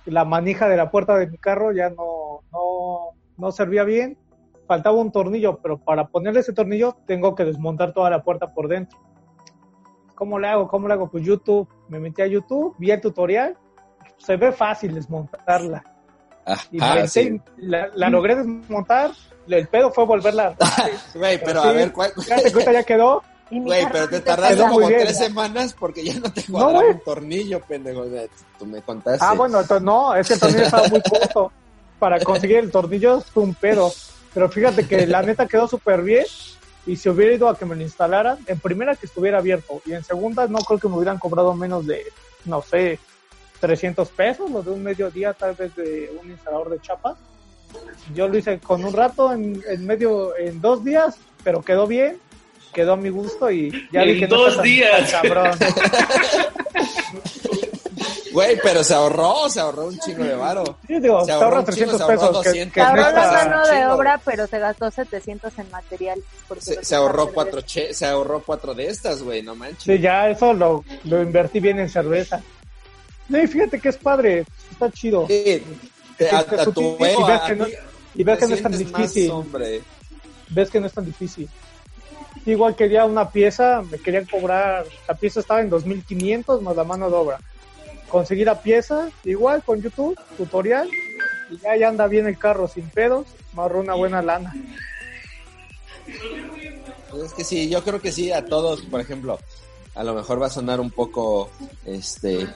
[0.07, 2.99] La manija de la puerta de mi carro ya no, no,
[3.39, 4.19] no servía bien.
[4.67, 8.69] Faltaba un tornillo, pero para ponerle ese tornillo tengo que desmontar toda la puerta por
[8.69, 8.99] dentro.
[10.15, 10.69] ¿Cómo le hago?
[10.69, 11.11] ¿Cómo le hago?
[11.11, 13.57] Pues YouTube, me metí a YouTube, vi el tutorial.
[14.17, 15.85] Se ve fácil desmontarla.
[16.71, 17.41] Y Ah, sí.
[17.57, 19.11] la, la logré desmontar.
[19.49, 20.55] El pedo fue volverla.
[21.15, 22.12] Güey, pero Sí, a ver, ¿cuál?
[22.55, 23.23] Ahorita ya quedó.
[23.51, 25.01] Güey, pero te tardaste como bien.
[25.01, 26.91] tres semanas porque ya no te No, cuadraba güey.
[26.95, 28.05] un tornillo, pendejo.
[28.59, 29.23] tú me contaste.
[29.25, 31.53] Ah, bueno, entonces no, es que el tornillo estaba muy corto.
[31.99, 33.91] Para conseguir el tornillo fue un pedo.
[34.35, 36.24] Pero fíjate que la neta quedó súper bien.
[36.87, 39.80] Y si hubiera ido a que me lo instalaran, en primera que estuviera abierto.
[39.87, 42.05] Y en segunda no creo que me hubieran cobrado menos de,
[42.45, 42.99] no sé,
[43.61, 47.16] 300 pesos, lo de un mediodía tal vez de un instalador de chapa.
[48.14, 52.18] Yo lo hice con un rato, en, en medio, en dos días, pero quedó bien,
[52.74, 55.11] quedó a mi gusto y ya En vi que no dos tan- días.
[55.11, 55.59] tan cabrón.
[58.35, 60.64] Güey, pero se ahorró, se ahorró un chingo de varo.
[60.87, 62.43] Sí, digo, Se ahorró ahorra un chingo, 300 se ahorró pesos.
[62.43, 66.22] que- 200 que Se ahorró la mano de obra, pero se gastó 700 en material.
[66.61, 69.85] Se, se ahorró cuatro che, se ahorró cuatro de estas, güey, no manches.
[69.85, 72.43] Sí, ya eso lo, lo invertí bien en cerveza.
[73.30, 75.26] Sí, fíjate que es padre, está chido.
[75.28, 75.62] Sí,
[76.18, 77.66] te- a, Que a tu y ves que no-
[78.16, 79.30] y ves que no es tan difícil.
[79.30, 79.80] hombre.
[80.51, 81.49] Ves que no es tan difícil.
[82.47, 87.09] Igual quería una pieza, me querían cobrar, la pieza estaba en 2500 más la mano
[87.09, 87.39] de obra.
[88.15, 90.89] Conseguí la pieza, igual con YouTube, tutorial,
[91.51, 94.55] y ya, ya anda bien el carro sin pedos, me ahorró una buena lana.
[97.25, 99.41] Es que sí, yo creo que sí, a todos, por ejemplo,
[99.97, 101.51] a lo mejor va a sonar un poco
[101.85, 102.47] este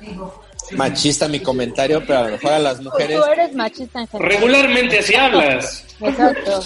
[0.76, 4.32] machista mi comentario, pero a lo mejor a las mujeres, Tú eres machista en general.
[4.32, 5.84] Regularmente así hablas.
[6.00, 6.62] Exacto.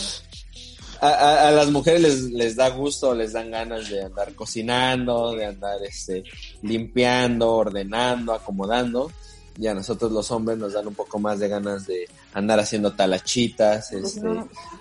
[1.09, 5.47] A, a las mujeres les, les da gusto, les dan ganas de andar cocinando, de
[5.47, 6.23] andar este,
[6.63, 9.11] limpiando, ordenando, acomodando.
[9.59, 12.93] Y a nosotros los hombres nos dan un poco más de ganas de andar haciendo
[12.95, 14.27] talachitas, este,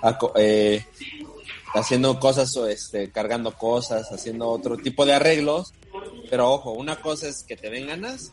[0.02, 0.86] aco- eh,
[1.74, 5.74] haciendo cosas, o este, cargando cosas, haciendo otro tipo de arreglos.
[6.30, 8.32] Pero ojo, una cosa es que te den ganas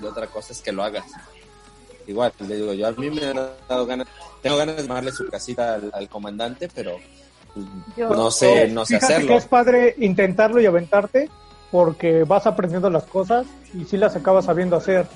[0.00, 1.06] y otra cosa es que lo hagas.
[2.06, 3.36] Igual, le digo, yo a mí me han
[3.68, 4.08] dado ganas,
[4.42, 6.96] tengo ganas de armarle su casita al, al comandante, pero
[7.54, 7.66] pues,
[7.96, 9.28] Yo- no sé, no sé Fíjate hacerlo.
[9.32, 11.28] que es padre intentarlo y aventarte
[11.70, 15.06] porque vas aprendiendo las cosas y si las acabas sabiendo hacer.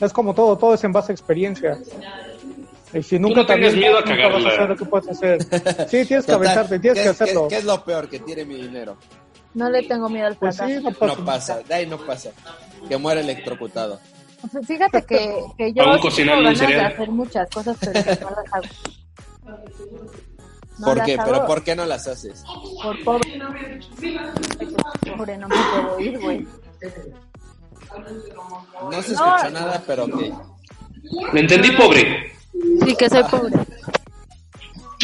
[0.00, 1.76] Es como todo, todo es en base a experiencia.
[2.94, 4.64] Y si nunca no avientas, miedo a vas cagarla.
[4.64, 5.42] a lo que puedes hacer.
[5.90, 7.48] Sí, tienes que aventarte, tienes ¿qué, que hacerlo.
[7.48, 8.08] qué es lo peor?
[8.08, 8.96] Que tire mi dinero.
[9.54, 10.78] No le tengo miedo al Pues fracaso.
[10.78, 12.30] sí, no pasa No pasa, de ahí no pasa.
[12.88, 14.00] Que muera electrocutado.
[14.40, 18.30] Pues Fíjate que, que yo Aún tengo ganas de hacer muchas cosas, pero que no
[18.30, 18.66] las hago.
[20.78, 21.14] No ¿Por qué?
[21.14, 22.44] hago ¿Pero por qué no las haces?
[22.82, 23.38] Por pobre.
[25.16, 26.46] Pobre, no me puedo ir, güey.
[28.90, 29.26] No se No.
[29.36, 30.32] escuchó nada, pero que...
[31.32, 32.32] Le entendí, pobre.
[32.84, 33.56] Sí, que soy pobre.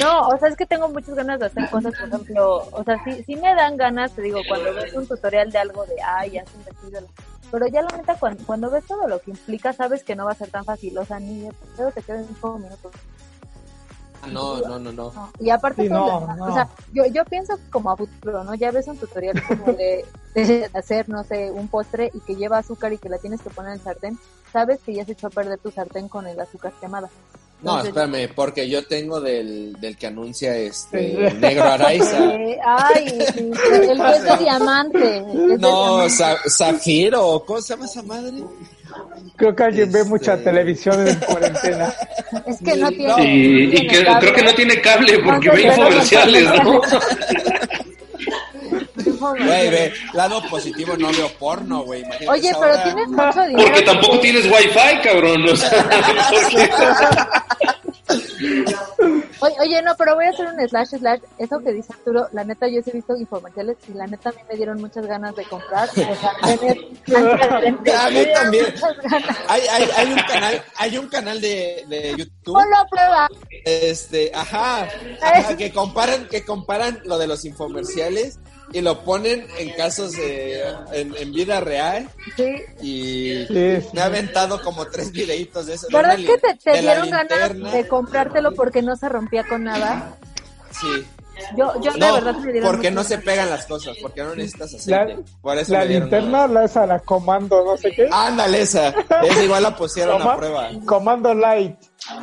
[0.00, 2.98] No, o sea, es que tengo muchas ganas de hacer cosas, por ejemplo, o sea,
[3.04, 6.38] sí, sí me dan ganas, te digo, cuando ves un tutorial de algo de, ay,
[6.38, 7.00] haz un vestido,
[7.52, 10.32] pero ya la neta, cuando, cuando ves todo lo que implica, sabes que no va
[10.32, 12.90] a ser tan fácil, o sea, ni de pedo te quedan cinco minutos.
[14.32, 15.12] No, no, no, no.
[15.12, 16.46] No, Y aparte, Sí, no, la- no.
[16.46, 18.54] o sea, yo, yo pienso como a futuro, ¿no?
[18.54, 22.56] Ya ves un tutorial como de, de hacer, no sé, un postre y que lleva
[22.58, 24.18] azúcar y que la tienes que poner en el sartén,
[24.50, 27.10] sabes que ya se echó a perder tu sartén con el azúcar quemada.
[27.64, 31.32] No, espérame, porque yo tengo del, del que anuncia este.
[31.40, 32.18] Negro Araiza.
[32.34, 33.06] Eh, ay,
[33.36, 34.98] el que es de diamante.
[34.98, 36.48] de No, diamante.
[36.50, 38.32] Zafiro, ¿cómo se llama esa madre?
[39.36, 41.92] Creo que alguien ve Este- mucha televisión en cuarentena.
[42.46, 43.08] Es que no Sí, tiene.
[43.16, 43.24] no.
[43.24, 44.18] Y, que, cable.
[44.20, 46.80] creo que no tiene cable porque No, ve pero no
[49.32, 52.02] Güey, ve, lado positivo no veo porno, güey.
[52.02, 52.84] imagínate Oye, pero hora.
[52.84, 53.68] tienes mucho dinero.
[53.68, 55.48] Porque tampoco tienes wifi, cabrón.
[55.48, 55.70] O sea,
[59.40, 61.20] Oye, oye, no, pero voy a hacer un slash slash.
[61.38, 64.32] Eso que dice Arturo, la neta, yo sí he visto infomerciales y la neta a
[64.32, 65.88] mí me dieron muchas ganas de comprar.
[65.88, 66.78] O sea, tener
[67.94, 68.66] A mí también.
[69.48, 73.28] Hay, hay, hay un canal, hay un canal de, de YouTube, Ponlo a prueba.
[73.64, 74.88] este, ajá,
[75.22, 78.38] ajá, que comparan, que comparan lo de los infomerciales
[78.74, 80.62] y lo ponen en casos de,
[80.92, 82.54] en, en vida real Sí.
[82.82, 83.86] y Sí, sí.
[83.94, 85.86] me ha aventado como tres videitos de eso.
[85.86, 90.16] de ¿Verdad una que te, dieron ganas de comprártelo porque no se rompía con nada?
[90.72, 91.06] Sí.
[91.56, 95.02] Yo, yo de verdad me porque no se pegan las cosas, porque no necesitas La,
[95.02, 95.22] aceite.
[95.42, 98.08] Por eso la linterna, la esa, la comando, no sé qué.
[98.10, 98.88] Ándale esa,
[99.22, 100.70] esa igual la pusieron a prueba.
[100.86, 101.76] Comando light.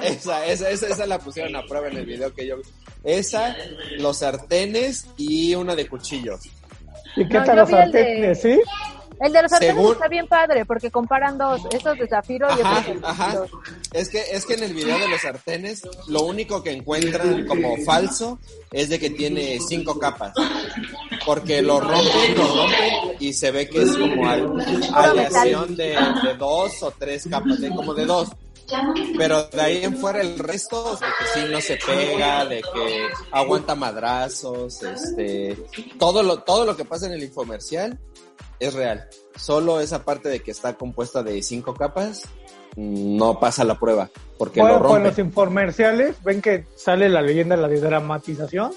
[0.04, 2.64] Esa, esa, esa, esa la pusieron a prueba en el video que yo vi.
[3.04, 3.56] Esa,
[3.98, 6.42] los sartenes y una de cuchillos.
[7.16, 8.42] ¿Y qué No, tal los de- sartenes?
[8.42, 8.60] ¿Sí?
[9.24, 12.62] El de los sartenes Según- está bien padre porque comparan dos, esos de zafiro y
[12.62, 13.44] Ajá, otros de ajá.
[13.94, 17.78] Es que, es que en el video de los sartenes, lo único que encuentran como
[17.86, 18.40] falso
[18.72, 20.34] es de que tiene cinco capas.
[21.26, 24.60] Porque lo rompen, lo rompen y se ve que es como al-
[24.94, 25.90] aleación de,
[26.24, 28.30] de dos o tres capas, de, como de dos.
[29.18, 33.08] Pero de ahí en fuera el resto, de que sí no se pega, de que
[33.32, 35.58] aguanta madrazos, este,
[36.00, 38.00] todo lo, todo lo que pasa en el infomercial
[38.62, 39.08] es real.
[39.36, 42.24] Solo esa parte de que está compuesta de cinco capas
[42.78, 45.10] no pasa la prueba, porque Bueno, lo pues rompe.
[45.10, 48.72] los infomerciales, ven que sale la leyenda, la de dramatización.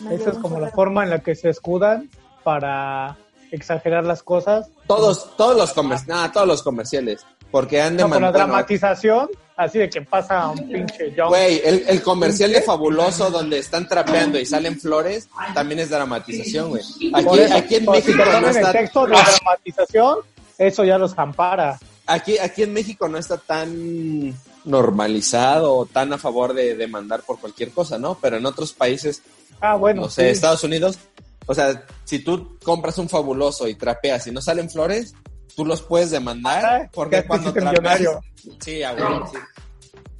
[0.00, 2.10] Me Esa es como la forma en la que se escudan
[2.44, 3.16] para
[3.52, 4.68] exagerar las cosas.
[4.86, 9.28] Todos, todos los comer- nah, todos los comerciales, porque han de No, con la dramatización,
[9.60, 11.28] así de que pasa un pinche jump.
[11.28, 16.70] Güey, el, el comercial de Fabuloso donde están trapeando y salen flores, también es dramatización,
[16.70, 16.82] güey.
[17.14, 20.18] Aquí, aquí en si México no ponen el está, texto de dramatización,
[20.58, 21.78] eso ya los ampara.
[22.06, 24.34] aquí, aquí en México no está tan
[24.64, 28.16] normalizado o tan a favor de demandar por cualquier cosa, ¿no?
[28.20, 29.22] Pero en otros países,
[29.60, 30.28] Ah, bueno, no sé, sí.
[30.28, 30.98] Estados Unidos,
[31.46, 35.14] o sea, si tú compras un fabuloso y trapeas y no salen flores,
[35.56, 38.20] tú los puedes demandar Ah, porque cuando trapeas, millonario.
[38.60, 39.38] sí, a huevo, sí.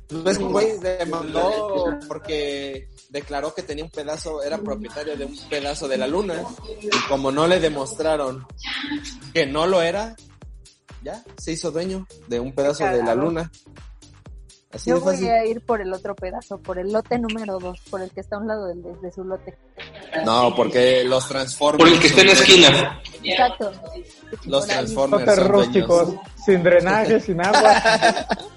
[0.09, 5.25] Tú ves que un güey demandó porque declaró que tenía un pedazo, era propietario de
[5.25, 6.43] un pedazo de la luna
[6.83, 8.45] y como no le demostraron
[9.33, 10.17] que no lo era,
[11.03, 13.51] ya se hizo dueño de un pedazo de la luna.
[14.73, 18.03] Así Yo voy a ir por el otro pedazo, por el lote número dos, por
[18.03, 19.57] el que está a un lado del, de, de su lote.
[20.25, 21.85] No, porque los transformers.
[21.85, 23.03] Por el que está en la esquina.
[23.25, 23.73] Exacto.
[24.47, 24.67] Los.
[24.67, 26.25] Transformers son rústicos, dueños.
[26.45, 27.83] sin drenaje, sin agua.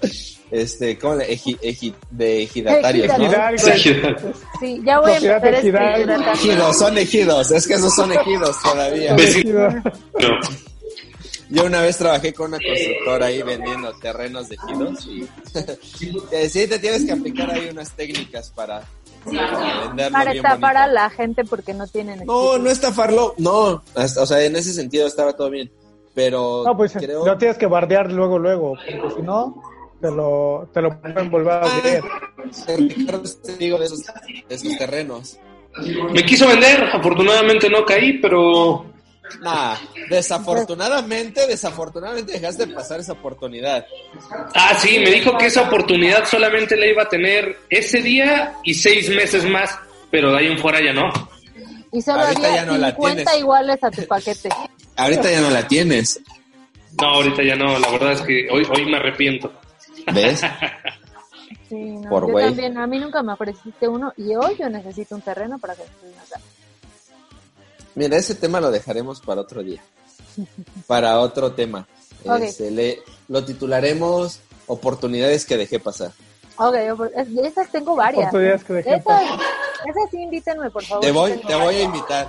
[0.50, 1.28] este, ¿cómo le?
[1.32, 3.24] Eji- eji- de ejidatarios, ¿no?
[3.24, 4.34] Ejidal, güey.
[4.60, 6.10] Sí, ya voy a empezar a escribir.
[6.34, 9.16] Ejidos, son ejidos, es que esos son ejidos todavía.
[11.50, 15.28] Yo una vez trabajé con una constructora ahí vendiendo terrenos de ejidos y
[16.48, 18.82] sí te tienes que aplicar ahí unas técnicas para,
[20.12, 24.42] para estafar a la gente porque no tienen No, no estafarlo, no, hasta- o sea,
[24.44, 25.70] en ese sentido estaba todo bien,
[26.14, 27.24] pero No, pues creo...
[27.24, 29.62] lo tienes que bardear luego, luego, porque si no,
[30.00, 32.02] te lo, te lo pueden volver a vender.
[32.78, 35.38] Ricardo es testigo de esos, de esos terrenos.
[36.12, 38.86] Me quiso vender, afortunadamente no caí, pero
[39.40, 39.76] Nah,
[40.10, 43.86] desafortunadamente, desafortunadamente dejaste de pasar esa oportunidad.
[44.54, 48.74] Ah, sí, me dijo que esa oportunidad solamente la iba a tener ese día y
[48.74, 49.76] seis meses más,
[50.10, 51.10] pero de ahí en fuera ya no.
[51.92, 53.38] Y solo Ahorita había ya no la 50 tienes.
[53.40, 54.48] iguales a tu paquete.
[54.96, 56.20] Ahorita ya no la tienes,
[57.00, 59.52] No, ahorita ya no, la verdad es que hoy, hoy me arrepiento.
[60.12, 60.40] ¿ves?
[61.68, 62.44] Sí, no, Por yo güey.
[62.46, 66.12] también, a mí nunca me ofreciste uno y hoy yo necesito un terreno para construir
[66.14, 66.40] una casa.
[67.94, 69.80] Mira, ese tema lo dejaremos para otro día.
[70.86, 71.86] Para otro tema.
[72.26, 72.40] Ok.
[72.40, 76.10] Este, le, lo titularemos Oportunidades que dejé pasar.
[76.56, 76.74] Ok,
[77.14, 78.28] es- de esas tengo varias.
[78.28, 79.38] Oportunidades que dejé Esas, pasar.
[79.86, 81.04] esas sí invítenme, por favor.
[81.04, 82.26] Te voy, te voy a invitar.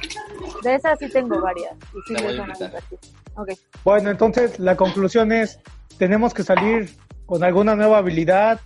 [0.62, 1.72] De esas sí tengo varias.
[1.94, 2.68] Y sí Te voy a invitar.
[2.68, 3.00] divertir.
[3.38, 3.50] Ok.
[3.86, 5.60] Bueno, entonces la conclusión es,
[5.98, 6.94] tenemos que salir
[7.26, 8.60] con alguna nueva habilidad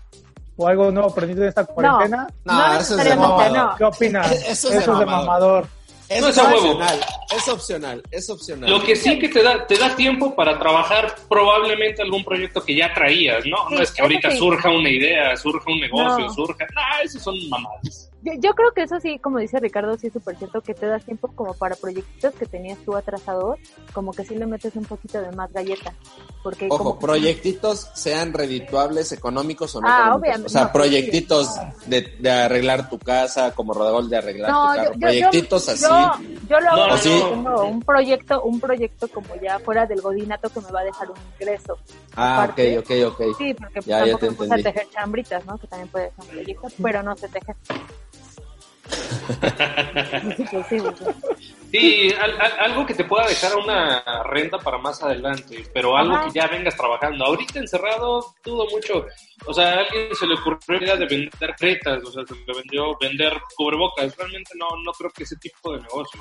[0.58, 2.28] o algo nuevo aprendido de esta cuarentena.
[2.46, 3.58] No, No eso es de necesariamente, mamador.
[3.72, 3.76] no.
[3.78, 4.32] ¿Qué opinas?
[4.32, 5.06] Eso es de mamador.
[5.06, 5.68] mamador.
[6.10, 6.72] Es No es a huevo.
[6.72, 7.00] opcional,
[7.36, 8.70] es opcional, es opcional.
[8.72, 12.76] Lo que sí que te da, te da tiempo para trabajar probablemente algún proyecto que
[12.76, 13.58] ya traías, ¿no?
[13.70, 14.38] Sí, no es que ahorita sí.
[14.40, 16.34] surja una idea, surja un negocio, No.
[16.34, 16.66] surja...
[16.76, 18.09] Ah, esos son mamadas.
[18.22, 20.86] Yo, yo creo que eso sí, como dice Ricardo, sí es súper cierto que te
[20.88, 23.58] das tiempo como para proyectos que tenías tú atrasados,
[23.94, 25.94] como que sí le metes un poquito de más galleta.
[26.44, 29.88] Porque Ojo, como proyectitos sean redituables, económicos o no.
[29.90, 31.56] Ah, obviamente, O sea, no, proyectitos
[31.86, 34.94] de, de arreglar tu casa, como Rodolfo de arreglar No, tu carro.
[34.94, 35.86] yo, proyectitos yo, así.
[35.86, 40.02] yo, yo lo hago No, así, tengo un proyecto, un proyecto como ya fuera del
[40.02, 41.78] godinato que me va a dejar un ingreso.
[42.16, 42.80] ah, ok, aparte.
[42.80, 43.22] ok, ok.
[43.38, 45.58] Sí, porque Ya, tampoco me puse a tejer chambritas, ¿no?
[45.58, 47.56] Que también puede ser un proyecto, pero no sé tejer.
[50.38, 50.78] Sí, sí, sí.
[51.72, 56.16] Sí, al- al- algo que te pueda dejar una renta para más adelante, pero algo
[56.16, 56.26] Ajá.
[56.26, 57.26] que ya vengas trabajando.
[57.26, 59.06] Ahorita encerrado, dudo mucho.
[59.46, 62.34] O sea, a alguien se le ocurrió la idea de vender cretas, o sea, se
[62.34, 64.16] le vendió vender cubrebocas.
[64.18, 66.20] Realmente no, no creo que ese tipo de negocio.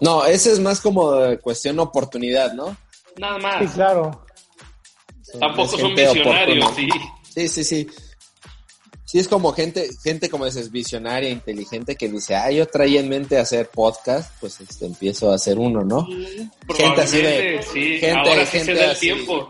[0.00, 2.74] No, ese es más como de cuestión oportunidad, ¿no?
[3.18, 3.72] Nada Sí, más.
[3.74, 4.24] claro.
[5.38, 6.88] Tampoco Es son visionarios, sí.
[7.34, 7.86] Sí, sí, sí.
[9.14, 13.08] Sí, es como gente, gente como dices, visionaria, inteligente, que dice, ah, yo traía en
[13.08, 16.04] mente hacer podcast, pues este, empiezo a hacer uno, ¿no?
[16.76, 17.98] Gente así de- sí.
[18.00, 19.00] gente- Ahora sí se gente da el así.
[19.06, 19.48] tiempo.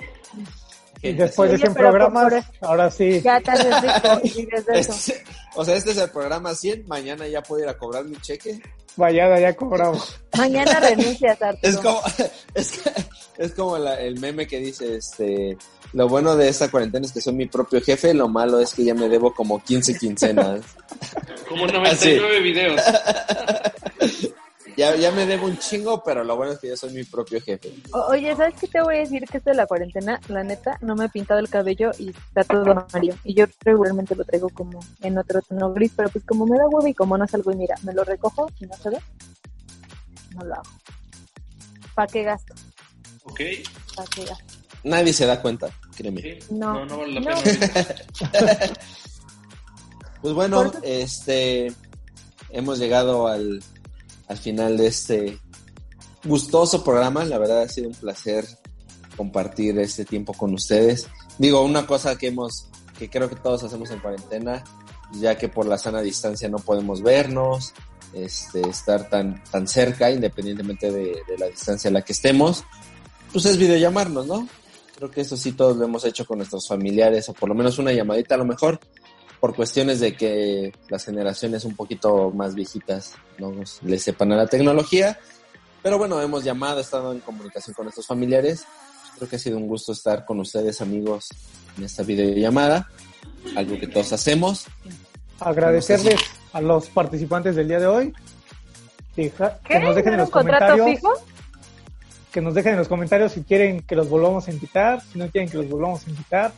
[1.01, 3.23] Y Gente después de Oye, 100 pero por programas, ahora sí.
[3.23, 4.93] Ya te rico y vives de eso.
[4.93, 8.17] Este- o sea, este es el programa 100, mañana ya puedo ir a cobrar mi
[8.17, 8.61] cheque.
[8.97, 10.17] Vaya, ya cobramos.
[10.39, 11.69] Mañana renuncias, Arturo.
[11.73, 12.01] Es como,
[12.55, 13.05] es, que-
[13.39, 15.57] es como la- el meme que dice, este,
[15.93, 18.85] lo bueno de esta cuarentena es que soy mi propio jefe, lo malo es que
[18.85, 20.61] ya me debo como 15 quincenas.
[21.49, 22.81] Como 99 videos.
[24.77, 27.41] Ya, ya me debo un chingo, pero lo bueno es que yo soy mi propio
[27.41, 27.73] jefe.
[27.93, 29.25] O- Oye, ¿sabes qué te voy a decir?
[29.31, 32.45] Que esto de la cuarentena, la neta, no me he pintado el cabello y está
[32.45, 33.15] todo amarillo.
[33.25, 36.67] Y yo regularmente lo traigo como en otro tono gris, pero pues como me da
[36.69, 38.99] huevo y como no salgo y mira, me lo recojo y no se ve,
[40.37, 40.63] no lo hago.
[41.95, 42.55] ¿Para qué gasto?
[43.25, 43.41] Ok.
[43.95, 44.55] ¿Para qué gasto?
[44.83, 46.21] Nadie se da cuenta, créeme.
[46.21, 46.39] Sí.
[46.51, 46.75] No.
[46.75, 47.43] No, no vale la No.
[47.43, 47.71] pena.
[50.21, 51.71] Pues bueno, este
[52.49, 53.63] hemos llegado al,
[54.29, 55.39] al final de este
[56.25, 57.25] gustoso programa.
[57.25, 58.47] La verdad ha sido un placer
[59.17, 61.09] compartir este tiempo con ustedes.
[61.39, 62.69] Digo, una cosa que hemos,
[62.99, 64.65] que creo que todos hacemos en cuarentena,
[65.13, 67.73] ya que por la sana distancia no podemos vernos,
[68.13, 72.65] este, estar tan, tan cerca, independientemente de, de la distancia a la que estemos,
[73.33, 74.49] pues es videollamarnos, ¿no?
[74.97, 77.79] Creo que eso sí todos lo hemos hecho con nuestros familiares, o por lo menos
[77.79, 78.79] una llamadita a lo mejor,
[79.45, 84.37] por cuestiones de que las generaciones un poquito más viejitas no nos- le sepan a
[84.37, 85.19] la tecnología.
[85.83, 88.65] Pero bueno, hemos llamado, estado en comunicación con nuestros familiares.
[89.19, 91.29] Creo que ha sido un gusto estar con ustedes, amigos,
[91.77, 92.89] en esta videollamada.
[93.55, 94.65] Algo que todos hacemos.
[95.41, 96.21] Agradecerles
[96.55, 98.15] a los participantes del día de hoy.
[99.15, 99.75] Deja- ¿Qué?
[99.75, 100.87] Que nos dejen en ¿No era los comentarios.
[100.87, 101.13] fijo?
[102.33, 105.29] que nos dejen en los comentarios si quieren que los volvamos a invitar, si no
[105.29, 106.53] quieren que los volvamos a invitar,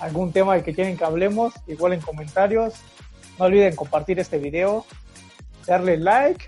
[0.00, 2.74] algún tema del que quieren que hablemos, igual en comentarios.
[3.38, 4.84] No olviden compartir este video,
[5.66, 6.46] darle like,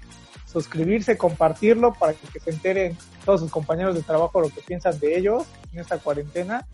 [0.51, 5.17] suscribirse, compartirlo para que se enteren todos sus compañeros de trabajo lo que piensan de
[5.17, 6.67] ellos en esta cuarentena.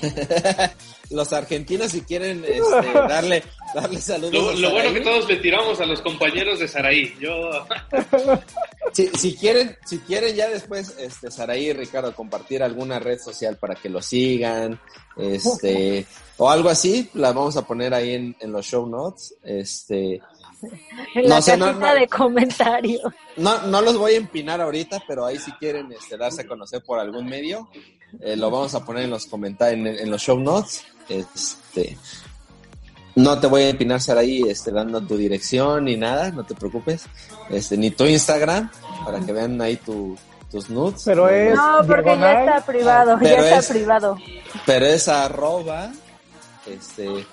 [1.10, 3.42] los argentinos si quieren este, darle,
[3.74, 4.32] darle saludos.
[4.32, 7.14] Lo, a lo bueno que todos le tiramos a los compañeros de Saraí.
[7.20, 7.50] Yo,
[8.92, 13.56] Si, si quieren, si quieren ya después, este, Saraí y Ricardo, compartir alguna red social
[13.56, 14.78] para que lo sigan,
[15.16, 16.06] este,
[16.36, 20.20] o algo así, la vamos a poner ahí en, en los show notes, este,
[21.14, 22.00] En No la sé, no, cajita no.
[22.00, 23.02] de comentarios.
[23.36, 26.82] no, no los voy a empinar ahorita, pero ahí si quieren, este, darse a conocer
[26.84, 27.68] por algún medio,
[28.20, 31.98] eh, lo vamos a poner en los comentarios, en, en los show notes, este,
[33.16, 37.04] no te voy a empinar, Saraí, este, dando tu dirección ni nada, no te preocupes,
[37.50, 38.70] este, ni tu Instagram,
[39.04, 40.16] para que vean ahí tu,
[40.50, 41.02] tus nudes.
[41.04, 44.16] Pero es- No, porque ya está privado, Pero ya está es- privado.
[44.66, 45.90] Pero es arroba.
[46.66, 47.26] Este,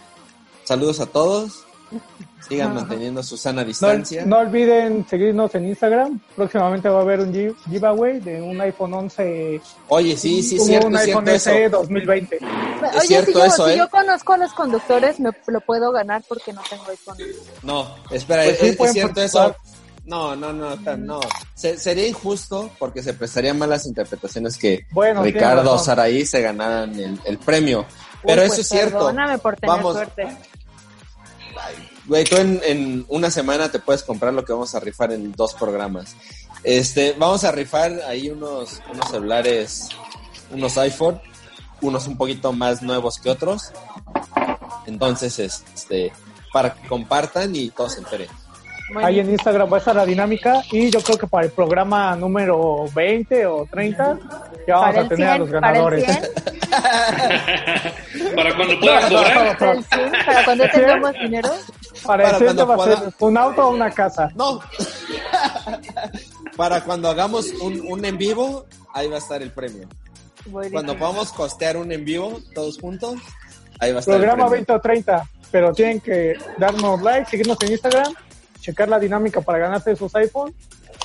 [0.64, 1.66] saludos a todos.
[2.48, 4.26] Sigan manteniendo su sana distancia.
[4.26, 6.20] no olviden seguirnos en Instagram.
[6.36, 10.88] Próximamente va a haber un gi- giveaway de un iPhone 11, Oye, sí, sí, cierto,
[10.88, 11.50] un es iPhone cierto eso.
[11.52, 12.40] SE 2020.
[12.42, 13.78] Oye, cierto si, yo, eso, si ¿eh?
[13.78, 17.18] yo conozco a los conductores, me lo puedo ganar porque no tengo iPhone.
[17.64, 19.56] No, espera, Pues sí, es, es cierto eso.
[20.04, 21.20] No, no, no, no.
[21.54, 25.86] Se- sería injusto porque se prestarían malas interpretaciones que Bueno, Ricardo razón.
[25.86, 27.86] Saraí se ganaran el, el premio.
[28.24, 28.98] Pero Uy, eso pues es cierto.
[28.98, 30.28] Perdóname por tener Vamos, suerte.
[32.06, 35.54] Güey, tú en, una semana te puedes comprar lo que vamos a rifar en dos
[35.54, 36.16] programas.
[36.64, 39.90] Este, vamos a rifar ahí unos, unos celulares,
[40.52, 41.22] unos iPhone,
[41.82, 43.72] unos un poquito más nuevos que otros.
[44.88, 46.12] Entonces, este,
[46.52, 48.41] para que compartan y todos se enteren.
[48.94, 49.28] Muy Ahí bien.
[49.28, 52.86] en Instagram va a estar la dinámica y yo creo que para el programa número
[52.94, 54.20] 20 o 30
[54.68, 56.06] ya vamos Para a tener a 100, los para el ganadores.
[56.06, 56.20] 100,
[58.36, 59.58] para cuando puedan cobrar.
[59.58, 61.50] para el 100, para cuando tengamos dinero.
[62.06, 64.30] Para, Para el 100 cuando va a ser un auto o una casa.
[64.36, 64.60] No.
[66.58, 69.88] para cuando hagamos un, un en vivo, ahí va a estar el premio.
[70.48, 70.76] Buenísimo.
[70.76, 73.16] Cuando podamos costear un en vivo todos juntos,
[73.80, 74.66] ahí va a estar Programa el premio.
[74.68, 78.14] 20 o 30, pero tienen que darnos like, seguirnos en Instagram,
[78.62, 80.54] checar la dinámica para ganarse sus iPhone.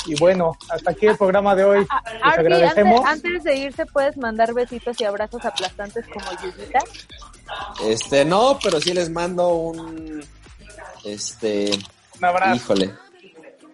[0.07, 1.79] Y bueno, hasta aquí el programa de hoy.
[1.81, 1.89] Les
[2.23, 3.05] Arby, agradecemos.
[3.05, 6.79] antes, antes de irse, ¿puedes mandar besitos y abrazos aplastantes como Yuyita?
[7.85, 10.25] Este, no, pero sí les mando un.
[11.05, 11.71] Este.
[12.19, 12.55] Un abrazo.
[12.55, 12.95] Híjole.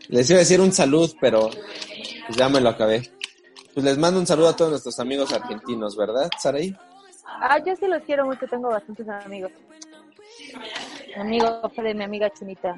[0.08, 1.50] Les iba a decir un salud, pero
[2.26, 3.10] pues ya me lo acabé.
[3.74, 6.76] Pues les mando un saludo a todos nuestros amigos argentinos, ¿verdad, Saraí?
[7.26, 9.52] Ah, yo sí los quiero mucho, tengo bastantes amigos.
[11.16, 12.74] Mi amigo mi amiga Chinita.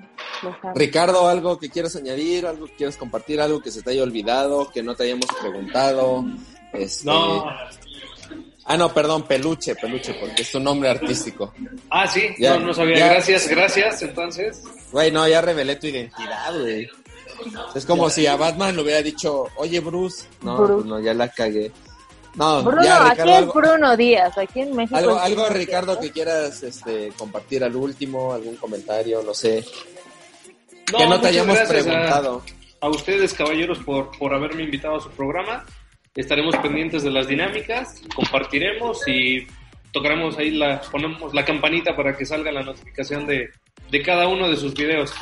[0.75, 4.71] Ricardo, algo que quieras añadir, algo que quieras compartir, algo que se te haya olvidado,
[4.71, 6.25] que no te hayamos preguntado.
[6.73, 7.05] Este...
[7.07, 7.47] No.
[8.67, 11.53] Ah, no, perdón, peluche, peluche, porque es tu nombre artístico.
[11.91, 12.97] Ah, sí, Ya, no, no sabía.
[12.97, 13.09] ya.
[13.13, 14.03] Gracias, gracias.
[14.03, 16.89] Entonces, Güey, no, ya revelé tu identidad, güey.
[17.75, 20.25] Es como si a Batman le hubiera dicho, oye, Bruce.
[20.41, 20.73] No, Bruce.
[20.75, 21.73] pues no, ya la cagué.
[22.37, 24.97] No, Bruno, ya, aquí es algo, Bruno Díaz, aquí en México.
[24.97, 29.65] algo, algo, Ricardo, que quieras este, compartir al último, algún comentario, no sé.
[30.93, 32.43] No, que no te hayamos gracias a- preguntado.
[32.81, 35.65] A, ustedes, caballeros, por, por haberme invitado a su programa.
[36.15, 39.47] Estaremos pendientes de las dinámicas, compartiremos y
[39.93, 43.49] tocaremos ahí la, ponemos la campanita para que salga la notificación de,
[43.91, 45.13] de cada uno de sus videos.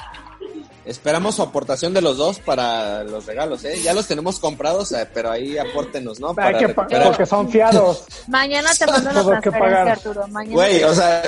[0.84, 3.80] Esperamos su aportación de los dos para los regalos, ¿eh?
[3.82, 6.30] Ya los tenemos comprados, eh, pero ahí apórtenos, ¿no?
[6.30, 7.06] Hay Para que pa- recuperar.
[7.08, 8.04] porque son fiados.
[8.26, 9.88] Mañana te mando que transferencia, pagar.
[9.88, 10.26] Arturo.
[10.28, 11.22] Mañana Güey, te- o sea,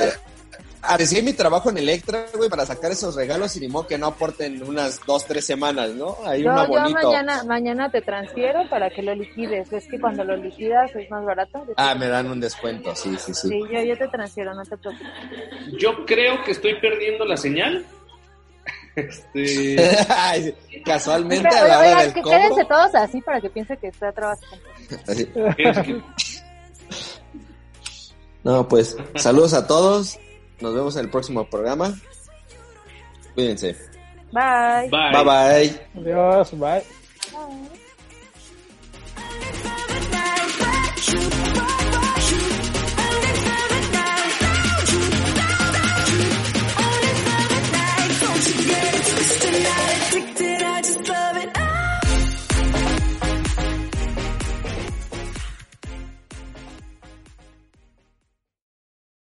[0.86, 4.06] arriesgué mi trabajo en Electra, güey, para sacar esos regalos y ni modo que no
[4.06, 6.16] aporten unas dos, tres semanas, ¿no?
[6.24, 7.02] Hay yo, yo bonito.
[7.02, 9.72] mañana, mañana te transfiero para que lo liquides.
[9.72, 11.64] Es que cuando lo liquidas es más barato.
[11.76, 13.48] Ah, me dan un descuento, sí, sí, sí.
[13.48, 15.08] Sí, yo, yo te transfiero, no te preocupes.
[15.78, 17.84] Yo creo que estoy perdiendo la señal.
[18.96, 19.76] Este,
[20.84, 22.38] Casualmente Pero, a la hora oigan, del que cobro.
[22.38, 24.56] quédense todos así para que piense que está trabajando.
[28.44, 30.18] No, pues, saludos a todos.
[30.60, 31.94] Nos vemos en el próximo programa.
[33.34, 33.76] Cuídense.
[34.32, 34.88] Bye.
[34.90, 35.12] bye.
[35.12, 35.86] Bye bye.
[36.00, 36.84] Adiós, bye.
[37.34, 37.83] Only